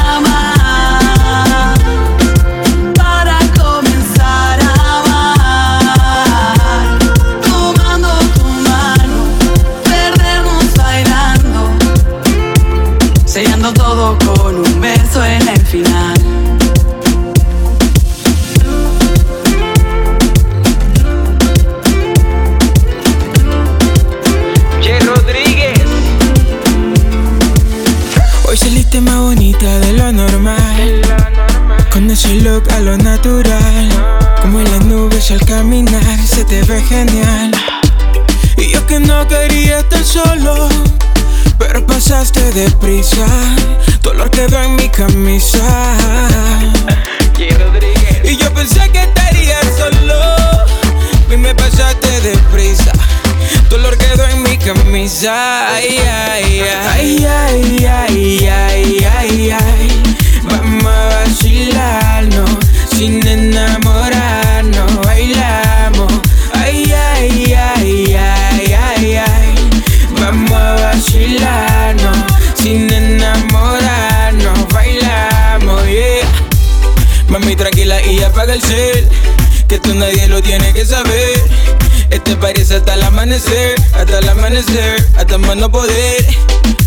de 29.92 29.98
lo 29.98 30.12
normal. 30.12 31.02
Con 31.92 32.10
ese 32.12 32.36
look 32.36 32.64
a 32.72 32.80
lo 32.80 32.98
natural. 32.98 33.90
Como 34.42 34.60
en 34.60 34.72
las 34.72 34.86
nubes 34.86 35.32
al 35.32 35.44
caminar, 35.46 36.20
se 36.28 36.44
te 36.46 36.62
ve 36.64 36.82
genial. 36.82 37.52
Y 38.58 38.72
yo 38.72 38.86
que 38.86 39.00
no 39.00 39.28
quería 39.28 39.80
estar 39.80 40.04
solo. 40.04 40.70
Pero 41.58 41.86
pasaste 41.86 42.52
deprisa. 42.52 43.26
Dolor 44.02 44.30
quedó 44.32 44.62
en 44.62 44.76
mi 44.76 44.90
camisa. 44.90 45.66
Y 48.24 48.38
yo 48.38 48.54
pensé 48.54 48.90
que 48.92 49.02
estarías 49.04 49.66
solo. 49.78 50.20
Y 51.32 51.38
me 51.38 51.56
pasaste 51.56 52.22
deprisa. 52.22 52.99
Dolor 53.70 53.98
quedó 53.98 54.28
en 54.28 54.44
mi 54.44 54.58
camisa. 54.58 55.74
Ay, 55.76 56.00
ay, 56.00 56.62
ay, 56.96 57.26
ay, 57.26 57.86
ay, 57.86 58.48
ay, 58.48 59.08
ay, 59.18 59.52
ay. 59.52 60.04
Vamos 60.44 60.86
a 60.86 61.24
vacilarnos 61.24 62.50
sin 62.90 63.26
enamorarnos. 63.26 65.02
Bailamos. 65.06 66.12
Ay, 66.54 66.92
ay, 66.92 67.54
ay, 67.54 68.16
ay, 68.16 68.74
ay, 68.74 69.16
ay. 69.16 69.70
Vamos 70.20 70.52
a 70.52 70.74
vacilarnos 70.74 72.18
sin 72.56 72.92
enamorarnos. 72.92 74.68
Bailamos, 74.74 75.86
yeah. 75.86 76.28
Mami, 77.28 77.56
tranquila 77.56 78.02
y 78.04 78.24
apaga 78.24 78.56
el 78.56 78.62
cel. 78.62 79.08
Que 79.68 79.76
esto 79.76 79.94
nadie 79.94 80.28
lo 80.28 80.42
tiene 80.42 80.74
que 80.74 80.84
saber. 80.86 81.40
Este 82.30 82.42
parece 82.42 82.76
hasta 82.76 82.94
el 82.94 83.02
amanecer, 83.02 83.76
hasta 83.92 84.20
el 84.20 84.30
amanecer, 84.30 85.04
hasta 85.18 85.40
más 85.40 85.58
no 85.58 85.72
poder. 85.72 86.24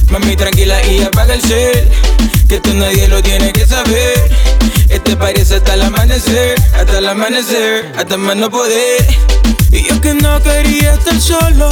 Mami, 0.08 0.36
tranquila 0.36 0.80
y 0.86 1.02
apaga 1.02 1.34
el 1.34 1.42
cel. 1.42 1.88
Que 2.48 2.54
esto 2.54 2.72
nadie 2.74 3.08
lo 3.08 3.20
tiene 3.24 3.52
que 3.52 3.66
saber. 3.66 4.30
Este 4.88 5.16
parece 5.16 5.56
hasta 5.56 5.74
el 5.74 5.82
amanecer, 5.82 6.54
hasta 6.78 6.98
el 6.98 7.08
amanecer, 7.08 7.92
hasta 7.98 8.16
más 8.18 8.36
no 8.36 8.50
poder. 8.52 9.04
Y 9.72 9.82
yo 9.82 10.00
que 10.00 10.14
no 10.14 10.40
quería 10.44 10.94
estar 10.94 11.20
solo, 11.20 11.68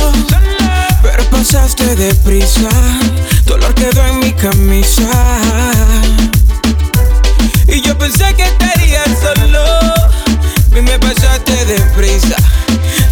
pero 1.01 1.23
pasaste 1.31 1.95
deprisa. 1.95 2.71
Dolor 3.47 3.73
quedó 3.77 4.05
en 4.05 4.19
mi 4.19 4.33
camisa. 4.33 5.39
Y 7.69 7.83
yo 7.83 7.97
pensé 7.97 8.35
que 8.35 8.43
estarías 8.43 9.09
solo 9.23 9.65
Y 10.77 10.81
me 10.81 10.99
pasaste 10.99 11.65
deprisa 11.67 12.35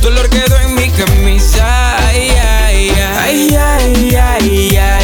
Dolor 0.02 0.28
quedó 0.28 0.58
en 0.60 0.74
mi 0.74 0.88
camisa. 0.90 1.98
Ay, 2.08 2.30
ay, 2.30 2.90
ay 2.90 3.18
Ay, 3.18 3.56
ay, 3.56 4.16
ay, 4.16 4.76
ay, 4.76 4.97